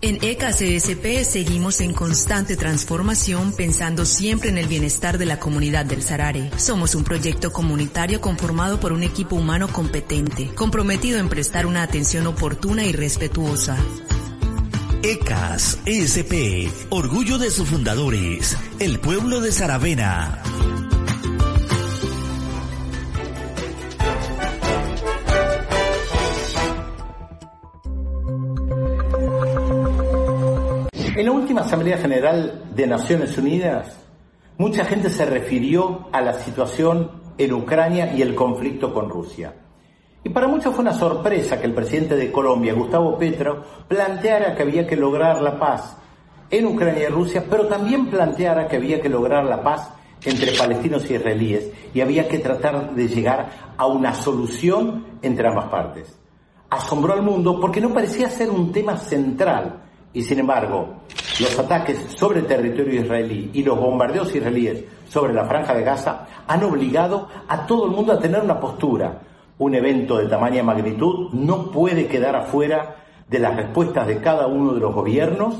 En 0.00 0.18
EKCSP 0.22 1.24
seguimos 1.24 1.82
en 1.82 1.92
constante 1.92 2.56
transformación 2.56 3.52
pensando 3.52 4.06
siempre 4.06 4.48
en 4.48 4.56
el 4.56 4.68
bienestar 4.68 5.18
de 5.18 5.26
la 5.26 5.38
comunidad 5.38 5.84
del 5.84 6.02
Sarare. 6.02 6.50
Somos 6.56 6.94
un 6.94 7.04
proyecto 7.04 7.52
comunitario 7.52 8.22
conformado 8.22 8.80
por 8.80 8.92
un 8.92 9.02
equipo 9.02 9.36
humano 9.36 9.68
competente, 9.68 10.50
comprometido 10.54 11.18
en 11.18 11.28
prestar 11.28 11.66
una 11.66 11.82
atención 11.82 12.26
oportuna 12.26 12.84
y 12.84 12.92
respetuosa. 12.92 13.76
ECAS 15.06 15.80
ESP, 15.84 16.88
orgullo 16.88 17.36
de 17.36 17.50
sus 17.50 17.68
fundadores, 17.68 18.56
el 18.80 18.98
pueblo 19.00 19.42
de 19.42 19.52
Saravena. 19.52 20.40
En 31.14 31.26
la 31.26 31.32
última 31.32 31.60
Asamblea 31.60 31.98
General 31.98 32.64
de 32.74 32.86
Naciones 32.86 33.36
Unidas, 33.36 33.98
mucha 34.56 34.86
gente 34.86 35.10
se 35.10 35.26
refirió 35.26 36.08
a 36.12 36.22
la 36.22 36.32
situación 36.32 37.10
en 37.36 37.52
Ucrania 37.52 38.14
y 38.14 38.22
el 38.22 38.34
conflicto 38.34 38.94
con 38.94 39.10
Rusia. 39.10 39.52
Y 40.24 40.30
para 40.30 40.48
muchos 40.48 40.74
fue 40.74 40.82
una 40.82 40.94
sorpresa 40.94 41.60
que 41.60 41.66
el 41.66 41.74
presidente 41.74 42.16
de 42.16 42.32
Colombia, 42.32 42.72
Gustavo 42.72 43.18
Petro, 43.18 43.62
planteara 43.86 44.54
que 44.56 44.62
había 44.62 44.86
que 44.86 44.96
lograr 44.96 45.42
la 45.42 45.58
paz 45.58 45.98
en 46.50 46.66
Ucrania 46.66 47.08
y 47.08 47.12
Rusia, 47.12 47.44
pero 47.48 47.66
también 47.66 48.06
planteara 48.06 48.66
que 48.66 48.76
había 48.76 49.00
que 49.00 49.10
lograr 49.10 49.44
la 49.44 49.62
paz 49.62 49.90
entre 50.24 50.52
palestinos 50.52 51.10
y 51.10 51.14
israelíes 51.14 51.70
y 51.92 52.00
había 52.00 52.26
que 52.26 52.38
tratar 52.38 52.94
de 52.94 53.08
llegar 53.08 53.74
a 53.76 53.86
una 53.86 54.14
solución 54.14 55.04
entre 55.20 55.46
ambas 55.46 55.66
partes. 55.66 56.18
Asombró 56.70 57.12
al 57.12 57.22
mundo 57.22 57.60
porque 57.60 57.80
no 57.80 57.92
parecía 57.92 58.30
ser 58.30 58.50
un 58.50 58.72
tema 58.72 58.96
central 58.96 59.82
y 60.12 60.22
sin 60.22 60.38
embargo 60.38 61.02
los 61.40 61.58
ataques 61.58 61.98
sobre 62.16 62.40
el 62.40 62.46
territorio 62.46 63.02
israelí 63.02 63.50
y 63.52 63.62
los 63.62 63.78
bombardeos 63.78 64.34
israelíes 64.34 64.84
sobre 65.08 65.34
la 65.34 65.44
franja 65.44 65.74
de 65.74 65.84
Gaza 65.84 66.26
han 66.46 66.64
obligado 66.64 67.28
a 67.46 67.66
todo 67.66 67.84
el 67.84 67.90
mundo 67.90 68.12
a 68.12 68.18
tener 68.18 68.40
una 68.40 68.58
postura, 68.58 69.20
un 69.58 69.74
evento 69.74 70.18
de 70.18 70.28
tamaña 70.28 70.62
magnitud 70.62 71.32
no 71.32 71.70
puede 71.70 72.06
quedar 72.06 72.36
afuera 72.36 72.96
de 73.28 73.38
las 73.38 73.56
respuestas 73.56 74.06
de 74.06 74.20
cada 74.20 74.46
uno 74.46 74.74
de 74.74 74.80
los 74.80 74.94
gobiernos 74.94 75.54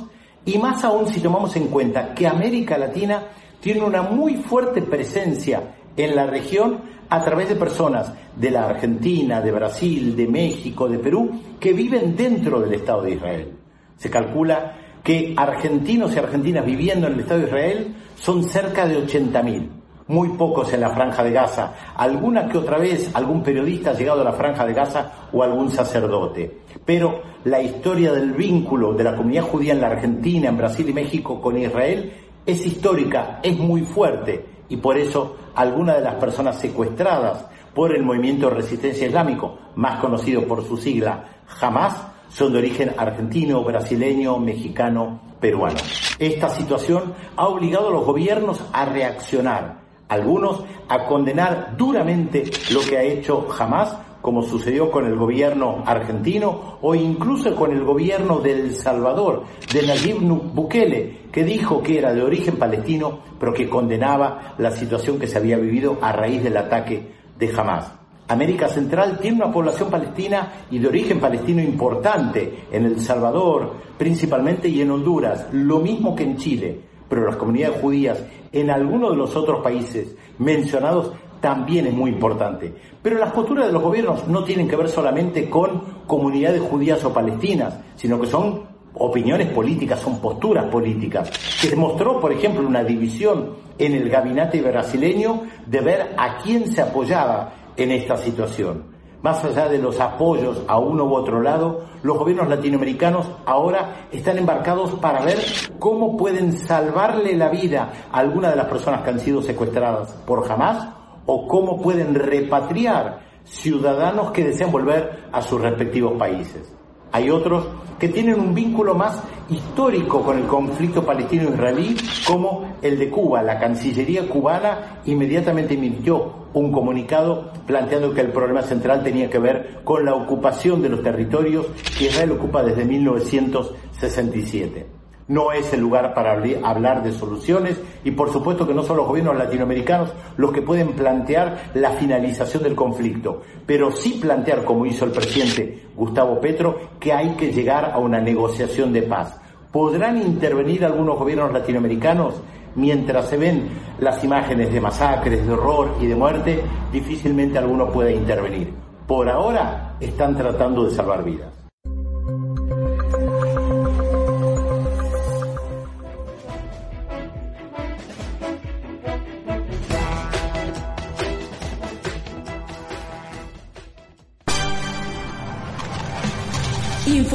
y 0.44 0.58
más 0.58 0.84
aún 0.84 1.08
si 1.08 1.20
tomamos 1.20 1.54
en 1.56 1.68
cuenta 1.68 2.14
que 2.14 2.26
América 2.26 2.76
Latina 2.76 3.28
tiene 3.60 3.82
una 3.82 4.02
muy 4.02 4.36
fuerte 4.36 4.82
presencia 4.82 5.74
en 5.96 6.16
la 6.16 6.26
región 6.26 6.80
a 7.08 7.24
través 7.24 7.48
de 7.48 7.56
personas 7.56 8.12
de 8.36 8.50
la 8.50 8.66
Argentina, 8.66 9.40
de 9.40 9.52
Brasil, 9.52 10.16
de 10.16 10.26
México, 10.26 10.88
de 10.88 10.98
Perú, 10.98 11.30
que 11.60 11.72
viven 11.72 12.16
dentro 12.16 12.60
del 12.60 12.74
Estado 12.74 13.02
de 13.02 13.12
Israel. 13.12 13.52
Se 13.96 14.10
calcula 14.10 14.76
que 15.02 15.34
argentinos 15.36 16.14
y 16.14 16.18
argentinas 16.18 16.66
viviendo 16.66 17.06
en 17.06 17.14
el 17.14 17.20
Estado 17.20 17.40
de 17.40 17.46
Israel 17.46 17.94
son 18.16 18.42
cerca 18.42 18.86
de 18.86 19.06
80.000 19.06 19.83
muy 20.06 20.30
pocos 20.30 20.72
en 20.72 20.80
la 20.80 20.90
franja 20.90 21.24
de 21.24 21.32
Gaza, 21.32 21.72
alguna 21.96 22.46
que 22.48 22.58
otra 22.58 22.78
vez 22.78 23.10
algún 23.14 23.42
periodista 23.42 23.90
ha 23.90 23.94
llegado 23.94 24.20
a 24.20 24.24
la 24.24 24.32
franja 24.32 24.66
de 24.66 24.74
Gaza 24.74 25.28
o 25.32 25.42
algún 25.42 25.70
sacerdote. 25.70 26.58
Pero 26.84 27.22
la 27.44 27.62
historia 27.62 28.12
del 28.12 28.32
vínculo 28.32 28.92
de 28.92 29.04
la 29.04 29.16
comunidad 29.16 29.44
judía 29.44 29.72
en 29.72 29.80
la 29.80 29.88
Argentina, 29.88 30.48
en 30.48 30.58
Brasil 30.58 30.88
y 30.88 30.92
México 30.92 31.40
con 31.40 31.56
Israel 31.56 32.12
es 32.44 32.66
histórica, 32.66 33.40
es 33.42 33.58
muy 33.58 33.82
fuerte 33.82 34.44
y 34.68 34.76
por 34.76 34.98
eso 34.98 35.36
algunas 35.54 35.96
de 35.96 36.02
las 36.02 36.14
personas 36.16 36.58
secuestradas 36.58 37.46
por 37.74 37.94
el 37.94 38.02
movimiento 38.02 38.48
de 38.48 38.56
resistencia 38.56 39.06
islámico, 39.06 39.58
más 39.76 40.00
conocido 40.00 40.46
por 40.46 40.64
su 40.64 40.76
sigla 40.76 41.24
Hamas, 41.60 41.94
son 42.28 42.52
de 42.52 42.58
origen 42.58 42.92
argentino, 42.96 43.62
brasileño, 43.62 44.38
mexicano, 44.38 45.20
peruano. 45.40 45.76
Esta 46.18 46.48
situación 46.48 47.14
ha 47.36 47.46
obligado 47.46 47.88
a 47.88 47.92
los 47.92 48.04
gobiernos 48.04 48.64
a 48.72 48.84
reaccionar 48.86 49.83
algunos 50.14 50.64
a 50.88 51.06
condenar 51.06 51.76
duramente 51.76 52.44
lo 52.72 52.80
que 52.80 52.98
ha 52.98 53.02
hecho 53.02 53.46
Hamas, 53.58 53.96
como 54.20 54.42
sucedió 54.42 54.90
con 54.90 55.04
el 55.06 55.16
gobierno 55.16 55.82
argentino 55.84 56.78
o 56.80 56.94
incluso 56.94 57.54
con 57.54 57.72
el 57.72 57.84
gobierno 57.84 58.38
de 58.38 58.52
El 58.52 58.74
Salvador, 58.74 59.44
de 59.70 59.86
Nayib 59.86 60.20
Bukele, 60.20 61.24
que 61.30 61.44
dijo 61.44 61.82
que 61.82 61.98
era 61.98 62.14
de 62.14 62.22
origen 62.22 62.56
palestino, 62.56 63.18
pero 63.38 63.52
que 63.52 63.68
condenaba 63.68 64.54
la 64.56 64.70
situación 64.70 65.18
que 65.18 65.26
se 65.26 65.36
había 65.36 65.58
vivido 65.58 65.98
a 66.00 66.12
raíz 66.12 66.42
del 66.42 66.56
ataque 66.56 67.12
de 67.38 67.52
Hamas. 67.54 67.92
América 68.28 68.68
Central 68.68 69.18
tiene 69.20 69.36
una 69.44 69.52
población 69.52 69.90
palestina 69.90 70.64
y 70.70 70.78
de 70.78 70.88
origen 70.88 71.20
palestino 71.20 71.60
importante 71.60 72.64
en 72.72 72.86
El 72.86 73.00
Salvador 73.00 73.74
principalmente 73.98 74.68
y 74.68 74.80
en 74.80 74.90
Honduras, 74.90 75.48
lo 75.52 75.80
mismo 75.80 76.14
que 76.14 76.24
en 76.24 76.36
Chile 76.38 76.80
pero 77.14 77.26
las 77.26 77.36
comunidades 77.36 77.80
judías 77.80 78.18
en 78.50 78.70
algunos 78.70 79.12
de 79.12 79.16
los 79.16 79.36
otros 79.36 79.62
países 79.62 80.16
mencionados 80.38 81.12
también 81.40 81.86
es 81.86 81.94
muy 81.94 82.10
importante. 82.10 82.74
Pero 83.00 83.18
las 83.18 83.30
posturas 83.30 83.68
de 83.68 83.72
los 83.72 83.80
gobiernos 83.80 84.26
no 84.26 84.42
tienen 84.42 84.66
que 84.66 84.74
ver 84.74 84.88
solamente 84.88 85.48
con 85.48 85.80
comunidades 86.08 86.60
judías 86.60 87.04
o 87.04 87.12
palestinas, 87.12 87.78
sino 87.94 88.20
que 88.20 88.26
son 88.26 88.62
opiniones 88.94 89.46
políticas, 89.52 90.00
son 90.00 90.20
posturas 90.20 90.64
políticas. 90.64 91.30
Se 91.60 91.70
demostró, 91.70 92.18
por 92.18 92.32
ejemplo, 92.32 92.66
una 92.66 92.82
división 92.82 93.50
en 93.78 93.94
el 93.94 94.10
gabinete 94.10 94.60
brasileño 94.60 95.42
de 95.66 95.80
ver 95.82 96.14
a 96.16 96.38
quién 96.38 96.66
se 96.66 96.82
apoyaba 96.82 97.52
en 97.76 97.92
esta 97.92 98.16
situación. 98.16 98.93
Más 99.24 99.42
allá 99.42 99.70
de 99.70 99.78
los 99.78 99.98
apoyos 100.00 100.62
a 100.68 100.78
uno 100.78 101.04
u 101.04 101.14
otro 101.14 101.40
lado, 101.40 101.86
los 102.02 102.18
gobiernos 102.18 102.46
latinoamericanos 102.46 103.26
ahora 103.46 104.06
están 104.12 104.36
embarcados 104.36 104.90
para 104.96 105.24
ver 105.24 105.38
cómo 105.78 106.14
pueden 106.14 106.52
salvarle 106.52 107.34
la 107.34 107.48
vida 107.48 107.90
a 108.12 108.18
alguna 108.18 108.50
de 108.50 108.56
las 108.56 108.66
personas 108.66 109.00
que 109.00 109.08
han 109.08 109.20
sido 109.20 109.40
secuestradas 109.40 110.12
por 110.26 110.44
Hamas 110.52 110.90
o 111.24 111.48
cómo 111.48 111.80
pueden 111.80 112.14
repatriar 112.14 113.20
ciudadanos 113.44 114.30
que 114.30 114.44
desean 114.44 114.70
volver 114.70 115.24
a 115.32 115.40
sus 115.40 115.58
respectivos 115.58 116.18
países. 116.18 116.73
Hay 117.14 117.30
otros 117.30 117.64
que 118.00 118.08
tienen 118.08 118.40
un 118.40 118.56
vínculo 118.56 118.96
más 118.96 119.22
histórico 119.48 120.20
con 120.20 120.36
el 120.36 120.48
conflicto 120.48 121.06
palestino-israelí, 121.06 121.94
como 122.26 122.74
el 122.82 122.98
de 122.98 123.08
Cuba. 123.08 123.40
La 123.40 123.60
Cancillería 123.60 124.28
cubana 124.28 124.98
inmediatamente 125.04 125.74
emitió 125.74 126.48
un 126.54 126.72
comunicado 126.72 127.52
planteando 127.68 128.12
que 128.12 128.22
el 128.22 128.32
problema 128.32 128.62
central 128.62 129.04
tenía 129.04 129.30
que 129.30 129.38
ver 129.38 129.82
con 129.84 130.04
la 130.04 130.12
ocupación 130.12 130.82
de 130.82 130.88
los 130.88 131.04
territorios 131.04 131.66
que 131.96 132.06
Israel 132.06 132.32
ocupa 132.32 132.64
desde 132.64 132.84
1967 132.84 134.93
no 135.28 135.52
es 135.52 135.72
el 135.72 135.80
lugar 135.80 136.14
para 136.14 136.32
hablar 136.62 137.02
de 137.02 137.12
soluciones 137.12 137.80
y 138.04 138.10
por 138.10 138.32
supuesto 138.32 138.66
que 138.66 138.74
no 138.74 138.82
son 138.82 138.98
los 138.98 139.06
gobiernos 139.06 139.36
latinoamericanos 139.36 140.10
los 140.36 140.52
que 140.52 140.62
pueden 140.62 140.92
plantear 140.92 141.70
la 141.74 141.90
finalización 141.92 142.62
del 142.62 142.74
conflicto, 142.74 143.42
pero 143.66 143.92
sí 143.92 144.18
plantear, 144.20 144.64
como 144.64 144.86
hizo 144.86 145.04
el 145.04 145.12
presidente 145.12 145.84
Gustavo 145.96 146.40
Petro, 146.40 146.78
que 147.00 147.12
hay 147.12 147.30
que 147.36 147.52
llegar 147.52 147.90
a 147.92 147.98
una 147.98 148.20
negociación 148.20 148.92
de 148.92 149.02
paz. 149.02 149.40
¿Podrán 149.72 150.18
intervenir 150.18 150.84
algunos 150.84 151.18
gobiernos 151.18 151.52
latinoamericanos? 151.52 152.34
Mientras 152.76 153.28
se 153.28 153.36
ven 153.36 153.68
las 153.98 154.22
imágenes 154.24 154.72
de 154.72 154.80
masacres, 154.80 155.46
de 155.46 155.52
horror 155.52 155.96
y 156.00 156.06
de 156.06 156.16
muerte, 156.16 156.60
difícilmente 156.92 157.58
alguno 157.58 157.90
pueda 157.90 158.10
intervenir. 158.10 158.72
Por 159.06 159.28
ahora 159.28 159.96
están 160.00 160.36
tratando 160.36 160.84
de 160.84 160.90
salvar 160.90 161.24
vidas. 161.24 161.63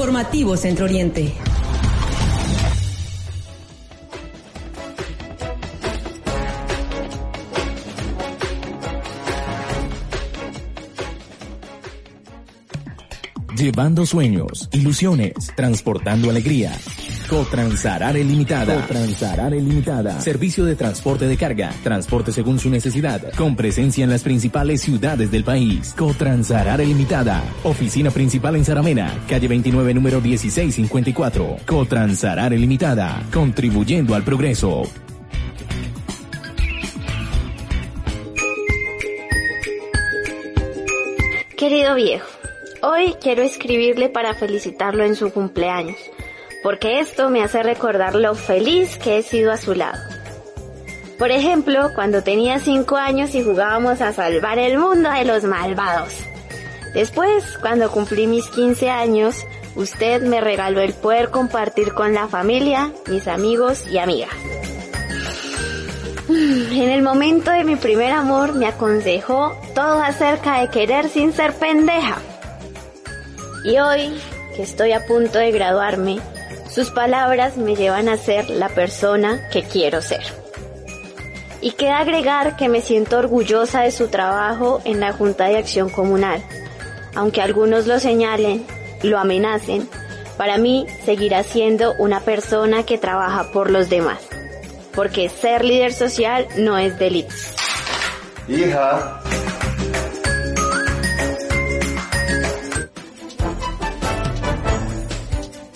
Informativo 0.10 0.58
Centro 0.58 0.86
Oriente. 0.86 1.36
Llevando 13.56 14.08
sueños, 14.08 14.68
ilusiones, 14.72 15.36
transportando 15.56 16.32
alegría. 16.32 16.72
Cotransarare 17.30 18.24
Limitada. 18.24 18.82
Cotransarare 18.82 19.62
Limitada. 19.62 20.20
Servicio 20.20 20.66
de 20.66 20.76
transporte 20.76 21.28
de 21.28 21.38
carga, 21.38 21.72
transporte 21.84 22.32
según 22.32 22.58
su 22.58 22.72
necesidad, 22.72 23.22
con 23.34 23.56
presencia 23.56 24.04
en 24.04 24.10
las 24.10 24.24
principales 24.24 24.82
ciudades 24.82 25.30
del 25.30 25.44
país. 25.44 25.94
Cotransarare 25.96 26.88
Limitada. 26.88 27.44
Oficina 27.64 28.10
principal 28.10 28.56
en 28.56 28.66
Saramena, 28.66 29.14
calle 29.28 29.48
29, 29.48 29.94
número 29.94 30.20
1654. 30.22 31.58
Cotransarare 31.68 32.58
Limitada. 32.58 33.22
Contribuyendo 33.32 34.16
al 34.16 34.24
progreso. 34.24 34.82
Querido 41.56 41.94
viejo, 41.94 42.28
hoy 42.82 43.14
quiero 43.22 43.44
escribirle 43.44 44.10
para 44.10 44.34
felicitarlo 44.34 45.04
en 45.04 45.16
su 45.16 45.32
cumpleaños 45.32 45.98
porque 46.64 47.00
esto 47.00 47.30
me 47.30 47.44
hace 47.44 47.64
recordar 47.64 48.16
lo 48.16 48.36
feliz 48.36 48.98
que 48.98 49.18
he 49.18 49.24
sido 49.24 49.52
a 49.52 49.58
su 49.58 49.74
lado. 49.76 50.00
Por 51.18 51.32
ejemplo, 51.32 51.90
cuando 51.96 52.24
tenía 52.24 52.60
5 52.60 52.96
años 52.96 53.36
y 53.36 53.44
jugábamos 53.44 54.02
a 54.02 54.14
salvar 54.14 54.58
el 54.58 54.78
mundo 54.78 55.10
de 55.10 55.26
los 55.26 55.44
malvados. 55.44 56.14
Después, 56.94 57.44
cuando 57.60 57.92
cumplí 57.92 58.26
mis 58.26 58.48
15 58.48 58.90
años, 58.90 59.46
usted 59.76 60.22
me 60.22 60.42
regaló 60.42 60.82
el 60.82 60.94
poder 60.94 61.30
compartir 61.30 61.94
con 61.94 62.14
la 62.14 62.28
familia, 62.28 62.92
mis 63.08 63.28
amigos 63.28 63.86
y 63.88 63.98
amigas. 63.98 64.32
En 66.30 66.90
el 66.90 67.02
momento 67.02 67.52
de 67.52 67.64
mi 67.64 67.76
primer 67.76 68.12
amor 68.12 68.54
me 68.54 68.68
aconsejó 68.68 69.60
todo 69.74 70.02
acerca 70.02 70.62
de 70.62 70.70
querer 70.70 71.10
sin 71.10 71.34
ser 71.34 71.54
pendeja. 71.54 72.18
Y 73.64 73.78
hoy, 73.80 74.18
que 74.56 74.62
estoy 74.62 74.94
a 74.94 75.06
punto 75.06 75.40
de 75.40 75.52
graduarme, 75.52 76.20
sus 76.80 76.92
palabras 76.92 77.58
me 77.58 77.76
llevan 77.76 78.08
a 78.08 78.16
ser 78.16 78.50
la 78.50 78.70
persona 78.70 79.50
que 79.52 79.64
quiero 79.64 80.02
ser. 80.02 80.24
Y 81.60 81.72
queda 81.72 82.00
agregar 82.00 82.56
que 82.56 82.70
me 82.70 82.80
siento 82.80 83.18
orgullosa 83.18 83.82
de 83.82 83.92
su 83.92 84.08
trabajo 84.08 84.80
en 84.86 85.02
la 85.02 85.12
Junta 85.12 85.50
de 85.50 85.58
Acción 85.58 85.90
Comunal. 85.90 86.42
Aunque 87.16 87.42
algunos 87.42 87.86
lo 87.86 88.00
señalen, 88.00 88.66
lo 89.04 89.20
amenacen, 89.20 89.90
para 90.38 90.58
mí 90.58 90.88
seguirá 91.04 91.44
siendo 91.44 91.96
una 92.00 92.22
persona 92.22 92.84
que 92.84 92.98
trabaja 92.98 93.52
por 93.52 93.72
los 93.72 93.90
demás. 93.90 94.20
Porque 94.96 95.28
ser 95.28 95.66
líder 95.66 95.92
social 95.92 96.48
no 96.56 96.78
es 96.78 96.98
delito. 96.98 97.36
Hija, 98.48 99.22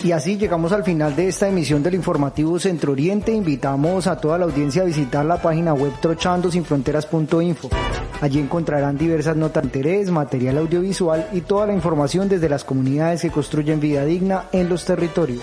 Y 0.04 0.12
así 0.12 0.36
llegamos 0.36 0.70
al 0.72 0.84
final 0.84 1.16
de 1.16 1.28
esta 1.28 1.48
emisión 1.48 1.82
del 1.82 1.94
informativo 1.94 2.58
Centro 2.58 2.92
Oriente. 2.92 3.32
Invitamos 3.32 4.06
a 4.06 4.18
toda 4.18 4.36
la 4.36 4.44
audiencia 4.44 4.82
a 4.82 4.84
visitar 4.84 5.24
la 5.24 5.40
página 5.40 5.72
web 5.72 5.92
trochandosinfronteras.info. 5.98 7.70
Allí 8.20 8.38
encontrarán 8.38 8.98
diversas 8.98 9.34
notas 9.34 9.62
de 9.62 9.68
interés, 9.68 10.10
material 10.10 10.58
audiovisual 10.58 11.30
y 11.32 11.40
toda 11.40 11.68
la 11.68 11.72
información 11.72 12.28
desde 12.28 12.50
las 12.50 12.64
comunidades 12.64 13.22
que 13.22 13.30
construyen 13.30 13.80
vida 13.80 14.04
digna 14.04 14.44
en 14.52 14.68
los 14.68 14.84
territorios. 14.84 15.42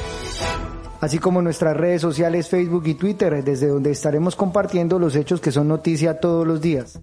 Así 1.01 1.17
como 1.17 1.41
nuestras 1.41 1.75
redes 1.75 2.01
sociales 2.01 2.47
Facebook 2.47 2.83
y 2.85 2.93
Twitter, 2.93 3.43
desde 3.43 3.67
donde 3.67 3.91
estaremos 3.91 4.35
compartiendo 4.35 4.99
los 4.99 5.15
hechos 5.15 5.41
que 5.41 5.51
son 5.51 5.67
noticia 5.67 6.19
todos 6.19 6.47
los 6.47 6.61
días. 6.61 7.01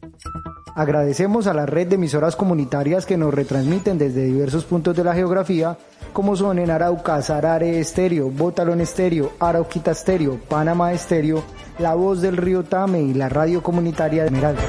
Agradecemos 0.77 1.49
a 1.49 1.55
la 1.55 1.67
red 1.67 1.89
de 1.89 1.97
emisoras 1.97 2.37
comunitarias 2.37 3.05
que 3.05 3.17
nos 3.17 3.35
retransmiten 3.35 3.99
desde 3.99 4.25
diversos 4.25 4.65
puntos 4.65 4.95
de 4.95 5.03
la 5.03 5.15
geografía 5.15 5.77
como 6.13 6.37
son 6.37 6.59
en 6.59 6.71
Arauca, 6.71 7.21
Sarare 7.23 7.81
Estéreo, 7.81 8.31
Botalón 8.31 8.81
Estéreo, 8.81 9.33
Arauquita 9.41 9.91
Estéreo, 9.91 10.39
Panamá 10.49 10.93
Estéreo, 10.93 11.43
La 11.79 11.95
Voz 11.95 12.23
del 12.23 12.37
Río 12.37 12.65
Tame 12.65 13.03
y 13.03 13.15
la 13.15 13.29
radio 13.29 13.63
comunitaria 13.63 14.23
de 14.23 14.29
Esmeralda. 14.29 14.63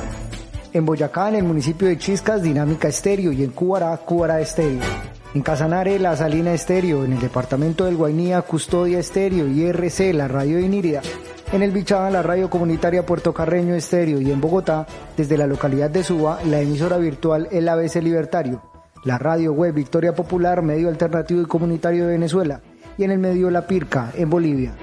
En 0.74 0.86
Boyacá, 0.86 1.30
en 1.30 1.36
el 1.36 1.44
municipio 1.44 1.88
de 1.88 1.98
Chiscas, 1.98 2.44
Dinámica 2.44 2.88
Estéreo 2.88 3.32
y 3.32 3.44
en 3.44 3.52
Cubará, 3.52 3.96
Cubará 3.98 4.40
Estéreo. 4.42 4.82
En 5.34 5.42
Casanare, 5.42 6.00
La 6.00 6.16
Salina 6.16 6.54
Estéreo, 6.54 7.06
en 7.06 7.14
el 7.14 7.20
departamento 7.20 7.86
del 7.86 7.96
Guainía, 7.96 8.42
Custodia 8.42 9.00
Estéreo 9.00 9.48
y 9.48 9.64
RC, 9.66 10.14
la 10.14 10.28
radio 10.28 10.58
de 10.58 10.64
Inírida. 10.64 11.02
En 11.52 11.62
el 11.62 11.72
Bichada, 11.72 12.10
la 12.10 12.24
radio 12.24 12.50
comunitaria 12.50 13.06
Puerto 13.06 13.34
Carreño 13.34 13.76
Estéreo 13.76 14.22
y 14.22 14.32
en 14.32 14.42
Bogotá, 14.42 14.88
desde 15.16 15.38
la 15.38 15.48
localidad 15.48 15.90
de 15.90 16.04
Suba, 16.04 16.40
la 16.46 16.62
emisora 16.62 16.98
virtual 16.98 17.48
El 17.52 17.70
ABC 17.70 17.96
Libertario 17.96 18.62
la 19.04 19.18
radio 19.18 19.54
web 19.54 19.74
Victoria 19.74 20.14
Popular, 20.14 20.62
medio 20.62 20.90
alternativo 20.90 21.42
y 21.42 21.46
comunitario 21.46 22.06
de 22.06 22.14
Venezuela, 22.14 22.62
y 22.98 23.04
en 23.04 23.12
el 23.12 23.20
medio 23.20 23.50
La 23.50 23.66
Pirca, 23.66 24.12
en 24.16 24.30
Bolivia. 24.30 24.74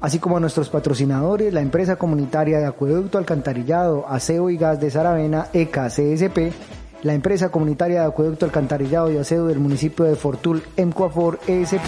Así 0.00 0.18
como 0.18 0.36
a 0.36 0.40
nuestros 0.40 0.68
patrocinadores, 0.68 1.52
la 1.52 1.60
empresa 1.60 1.96
comunitaria 1.96 2.58
de 2.58 2.66
acueducto 2.66 3.18
alcantarillado, 3.18 4.06
aseo 4.08 4.50
y 4.50 4.56
gas 4.56 4.80
de 4.80 4.90
Saravena, 4.90 5.48
ECA 5.52 5.88
CSP, 5.88 6.52
la 7.04 7.12
empresa 7.12 7.50
comunitaria 7.50 8.00
de 8.00 8.06
acueducto 8.06 8.46
alcantarillado 8.46 9.12
y 9.12 9.18
aseo 9.18 9.46
del 9.46 9.60
municipio 9.60 10.06
de 10.06 10.16
Fortul, 10.16 10.62
EMCOAFOR 10.76 11.38
ESP, 11.46 11.86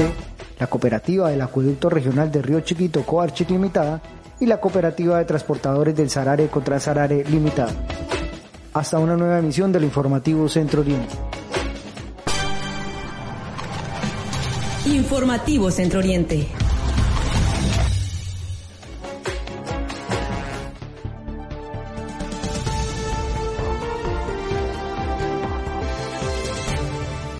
la 0.60 0.66
cooperativa 0.66 1.30
del 1.30 1.40
acueducto 1.40 1.88
regional 1.88 2.30
de 2.30 2.42
Río 2.42 2.60
Chiquito, 2.60 3.02
Coarchic 3.02 3.50
Limitada, 3.50 4.00
y 4.38 4.44
la 4.44 4.60
cooperativa 4.60 5.16
de 5.16 5.24
transportadores 5.24 5.96
del 5.96 6.10
Sarare 6.10 6.48
contra 6.48 6.78
Sarare 6.78 7.24
Limitada. 7.24 7.72
Hasta 8.74 8.98
una 8.98 9.16
nueva 9.16 9.38
emisión 9.38 9.72
del 9.72 9.84
informativo 9.84 10.50
Centro 10.50 10.82
Oriente. 10.82 11.14
Informativo 14.84 15.70
Centro 15.70 16.00
Oriente. 16.00 16.46